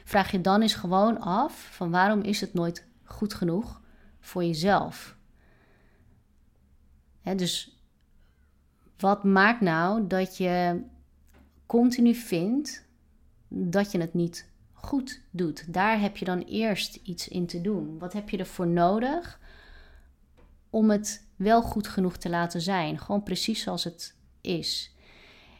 vraag 0.04 0.32
je 0.32 0.42
dan 0.42 0.62
eens 0.62 0.74
gewoon 0.74 1.20
af 1.20 1.68
van 1.72 1.92
waarom 1.92 2.22
is 2.22 2.42
het 2.42 2.54
nooit 2.54 2.88
goed 3.04 3.34
genoeg 3.34 3.82
voor 4.20 4.44
jezelf? 4.44 5.18
Dus 7.36 7.84
wat 8.98 9.24
maakt 9.24 9.62
nou 9.62 10.08
dat 10.08 10.38
je 10.38 10.82
continu 11.70 12.16
vindt 12.16 12.86
dat 13.48 13.92
je 13.92 14.00
het 14.00 14.14
niet 14.14 14.50
goed 14.74 15.22
doet? 15.32 15.74
Daar 15.74 16.00
heb 16.00 16.18
je 16.18 16.26
dan 16.26 16.40
eerst 16.40 16.96
iets 17.04 17.28
in 17.28 17.46
te 17.46 17.62
doen. 17.62 18.00
Wat 18.00 18.14
heb 18.14 18.30
je 18.30 18.38
ervoor 18.38 18.68
nodig 18.68 19.40
om 20.70 20.90
het 20.90 21.28
wel 21.36 21.62
goed 21.62 21.88
genoeg 21.88 22.18
te 22.18 22.30
laten 22.30 22.62
zijn? 22.62 23.00
Gewoon 23.00 23.24
precies 23.24 23.62
zoals 23.62 23.84
het 23.84 24.16
is. 24.42 24.96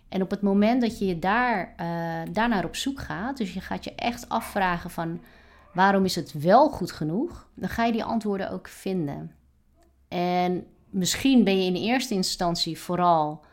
En 0.08 0.22
op 0.22 0.30
het 0.30 0.42
moment 0.42 0.82
dat 0.82 1.00
je 1.00 1.06
je 1.06 1.20
daar, 1.20 1.74
uh, 1.80 2.34
daarnaar 2.34 2.66
op 2.66 2.76
zoek 2.76 3.00
gaat, 3.00 3.38
dus 3.38 3.54
je 3.54 3.62
gaat 3.62 3.84
je 3.84 3.96
echt 3.96 4.30
afvragen 4.30 4.90
van 4.90 5.22
waarom 5.74 6.06
is 6.06 6.16
het 6.16 6.34
wel 6.34 6.70
goed 6.70 6.92
genoeg, 6.92 7.50
dan 7.54 7.70
ga 7.70 7.86
je 7.86 7.92
die 7.92 8.04
antwoorden 8.04 8.52
ook 8.52 8.68
vinden. 8.68 9.36
En 10.08 10.66
misschien 10.90 11.44
ben 11.44 11.58
je 11.58 11.66
in 11.66 11.76
eerste 11.76 12.14
instantie 12.14 12.80
vooral 12.80 13.48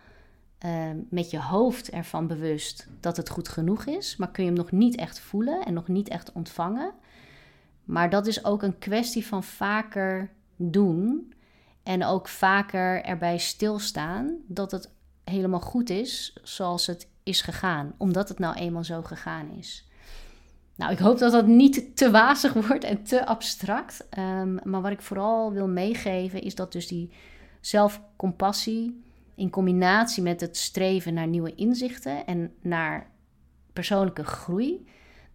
uh, 0.64 0.90
met 1.11 1.31
je 1.31 1.40
hoofd 1.40 1.90
ervan 1.90 2.27
bewust 2.27 2.87
dat 3.01 3.16
het 3.16 3.29
goed 3.29 3.49
genoeg 3.49 3.85
is, 3.85 4.16
maar 4.16 4.31
kun 4.31 4.45
je 4.45 4.51
hem 4.51 4.59
nog 4.59 4.71
niet 4.71 4.97
echt 4.97 5.21
voelen 5.21 5.64
en 5.64 5.75
nog 5.75 5.88
niet 5.88 6.09
echt 6.09 6.33
ontvangen. 6.33 6.92
Maar 7.85 8.11
dat 8.11 8.27
is 8.27 8.45
ook 8.45 8.62
een 8.62 8.79
kwestie 8.79 9.27
van 9.27 9.45
vaker 9.45 10.31
doen 10.57 11.33
en 11.83 12.05
ook 12.05 12.29
vaker 12.29 13.03
erbij 13.05 13.38
stilstaan 13.38 14.37
dat 14.47 14.71
het 14.71 14.90
helemaal 15.25 15.61
goed 15.61 15.90
is 15.90 16.38
zoals 16.42 16.87
het 16.87 17.09
is 17.23 17.40
gegaan, 17.40 17.95
omdat 17.97 18.29
het 18.29 18.38
nou 18.38 18.55
eenmaal 18.55 18.85
zo 18.85 19.03
gegaan 19.03 19.51
is. 19.51 19.88
Nou, 20.77 20.92
ik 20.92 20.99
hoop 20.99 21.19
dat 21.19 21.33
dat 21.33 21.47
niet 21.47 21.97
te 21.97 22.11
wazig 22.11 22.53
wordt 22.53 22.85
en 22.85 23.03
te 23.03 23.27
abstract. 23.27 24.07
Um, 24.19 24.59
maar 24.62 24.83
wat 24.83 24.90
ik 24.92 25.01
vooral 25.01 25.53
wil 25.53 25.69
meegeven 25.69 26.42
is 26.42 26.55
dat 26.55 26.73
dus 26.73 26.87
die 26.87 27.12
zelfcompassie 27.61 29.05
in 29.37 29.51
combinatie 29.51 30.22
met 30.22 30.40
het 30.40 30.57
streven 30.57 31.14
naar 31.14 31.27
nieuwe 31.27 31.55
inzichten 31.55 32.27
en 32.27 32.53
naar 32.61 33.11
persoonlijke 33.72 34.25
groei, 34.25 34.87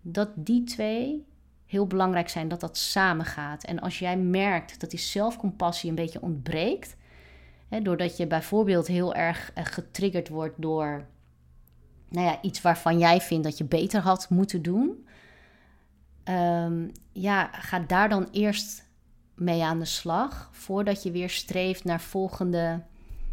dat 0.02 0.30
die 0.36 0.64
twee 0.64 1.26
heel 1.66 1.88
belangrijk 1.88 2.30
zijn, 2.30 2.48
dat 2.48 2.60
dat 2.60 2.78
samengaat. 2.78 3.64
En 3.64 3.80
als 3.80 4.00
jij 4.00 4.18
merkt 4.18 4.80
dat 4.80 4.90
die 4.90 5.00
zelfcompassie 5.00 5.90
een 5.90 5.96
beetje 5.96 6.22
ontbreekt, 6.22 6.96
hè, 7.70 7.82
doordat 7.82 8.18
je 8.18 8.28
bijvoorbeeld 8.28 8.88
heel 8.88 9.14
erg 9.14 9.52
eh, 9.54 9.66
getriggerd 9.66 10.30
wordt 10.30 10.62
door 10.62 11.08
nou 12.10 12.26
ja, 12.26 12.42
iets 12.42 12.62
waarvan 12.62 13.00
jij 13.00 13.22
vindt 13.22 13.44
dat 13.44 13.58
je 13.58 13.64
beter 13.64 14.02
had 14.02 14.30
moeten 14.30 14.62
doen, 14.62 15.08
um, 16.24 16.92
ja, 17.12 17.50
ga 17.52 17.80
daar 17.80 18.10
dan 18.10 18.28
eerst 18.32 18.90
mee 19.36 19.64
aan 19.64 19.80
de 19.80 19.86
slag 19.86 20.50
voordat 20.52 21.04
je 21.04 21.12
weer 21.12 21.30
streeft 21.30 21.84
naar 21.84 22.02
volgende 22.02 22.82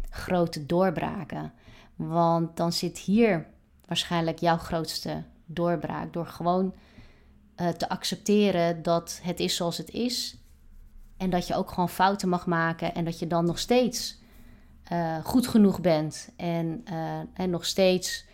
grote 0.09 0.65
doorbraken. 0.65 1.53
Want 1.95 2.57
dan 2.57 2.71
zit 2.71 2.97
hier 2.97 3.47
waarschijnlijk 3.85 4.39
jouw 4.39 4.57
grootste 4.57 5.23
doorbraak 5.45 6.13
door 6.13 6.25
gewoon 6.25 6.73
uh, 7.55 7.67
te 7.67 7.89
accepteren 7.89 8.83
dat 8.83 9.19
het 9.23 9.39
is 9.39 9.55
zoals 9.55 9.77
het 9.77 9.89
is 9.89 10.37
en 11.17 11.29
dat 11.29 11.47
je 11.47 11.55
ook 11.55 11.69
gewoon 11.69 11.89
fouten 11.89 12.29
mag 12.29 12.45
maken 12.45 12.93
en 12.93 13.05
dat 13.05 13.19
je 13.19 13.27
dan 13.27 13.45
nog 13.45 13.59
steeds 13.59 14.17
uh, 14.91 15.25
goed 15.25 15.47
genoeg 15.47 15.81
bent 15.81 16.29
en, 16.35 16.83
uh, 16.91 17.19
en 17.33 17.49
nog 17.49 17.65
steeds 17.65 18.25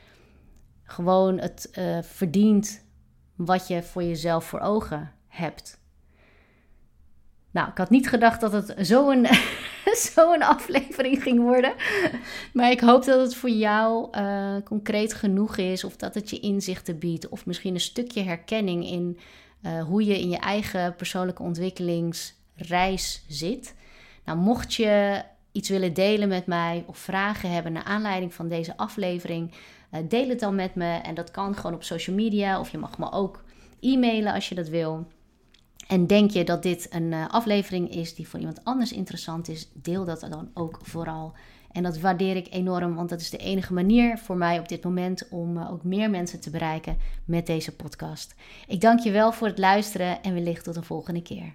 gewoon 0.84 1.40
het 1.40 1.70
verdient 2.02 2.84
wat 3.36 3.68
je 3.68 3.84
voor 3.84 4.04
jezelf 4.04 4.46
voor 4.46 4.60
ogen 4.60 5.12
hebt. 5.28 5.80
Nou, 7.56 7.70
ik 7.70 7.78
had 7.78 7.90
niet 7.90 8.10
gedacht 8.10 8.42
dat 8.42 8.52
het 8.52 8.74
zo'n 8.78 9.28
zo'n 10.16 10.42
aflevering 10.42 11.24
ging 11.24 11.40
worden. 11.40 11.74
Maar 12.54 12.72
ik 12.72 12.80
hoop 12.80 13.06
dat 13.06 13.20
het 13.20 13.36
voor 13.36 13.50
jou 13.50 14.18
uh, 14.18 14.56
concreet 14.64 15.14
genoeg 15.14 15.58
is. 15.58 15.84
Of 15.84 15.96
dat 15.96 16.16
het 16.16 16.30
je 16.30 16.40
inzichten 16.40 17.00
biedt. 17.00 17.30
Of 17.30 17.46
misschien 17.46 17.74
een 17.74 17.80
stukje 17.80 18.22
herkenning 18.22 18.86
in 18.86 19.20
uh, 19.66 19.84
hoe 19.84 20.06
je 20.06 20.20
in 20.20 20.30
je 20.30 20.38
eigen 20.38 20.96
persoonlijke 20.96 21.44
ontwikkelingsreis 21.44 23.26
zit. 23.28 23.76
Nou, 24.26 24.38
mocht 24.38 24.74
je 24.74 25.24
iets 25.52 25.70
willen 25.70 25.94
delen 25.94 26.28
met 26.28 26.46
mij 26.46 26.84
of 26.88 26.98
vragen 26.98 27.52
hebben 27.52 27.72
naar 27.74 27.84
aanleiding 27.84 28.34
van 28.34 28.48
deze 28.48 28.78
aflevering, 28.78 29.52
uh, 29.92 30.00
deel 30.10 30.30
het 30.30 30.40
dan 30.40 30.56
met 30.56 30.76
me. 30.76 30.96
En 30.96 31.16
dat 31.16 31.32
kan 31.32 31.56
gewoon 31.56 31.74
op 31.74 31.84
social 31.84 32.16
media. 32.16 32.60
Of 32.60 32.72
je 32.72 32.78
mag 32.78 32.98
me 32.98 33.12
ook 33.12 33.44
e-mailen 33.80 34.34
als 34.34 34.50
je 34.50 34.56
dat 34.56 34.68
wil. 34.68 35.08
En 35.88 36.08
denk 36.08 36.32
je 36.32 36.44
dat 36.44 36.64
dit 36.64 36.88
een 36.90 37.12
uh, 37.12 37.28
aflevering 37.30 37.90
is 37.90 38.16
die 38.16 38.28
voor 38.28 38.40
iemand 38.40 38.64
anders 38.64 38.92
interessant 38.92 39.48
is, 39.48 39.70
deel 39.74 40.06
dat 40.06 40.20
dan 40.20 40.50
ook 40.54 40.80
vooral. 40.82 41.34
En 41.72 41.84
dat 41.84 42.00
waardeer 42.00 42.36
ik 42.36 42.48
enorm, 42.50 42.96
want 42.96 43.10
dat 43.10 43.22
is 43.22 43.30
de 43.30 43.38
enige 43.38 43.74
manier 43.74 44.18
voor 44.18 44.38
mij 44.38 44.60
op 44.60 44.70
dit 44.70 44.84
moment 44.84 45.28
om 45.30 45.58
uh, 45.58 45.72
ook 45.72 45.84
meer 45.84 46.10
mensen 46.10 46.40
te 46.40 46.50
bereiken 46.50 46.98
met 47.26 47.48
deze 47.48 47.76
podcast. 47.76 48.36
Ik 48.68 48.82
dank 48.82 49.00
je 49.00 49.12
wel 49.12 49.32
voor 49.32 49.48
het 49.48 49.58
luisteren 49.58 50.24
en 50.24 50.34
wellicht 50.34 50.64
tot 50.64 50.76
een 50.76 50.84
volgende 50.84 51.22
keer. 51.22 51.54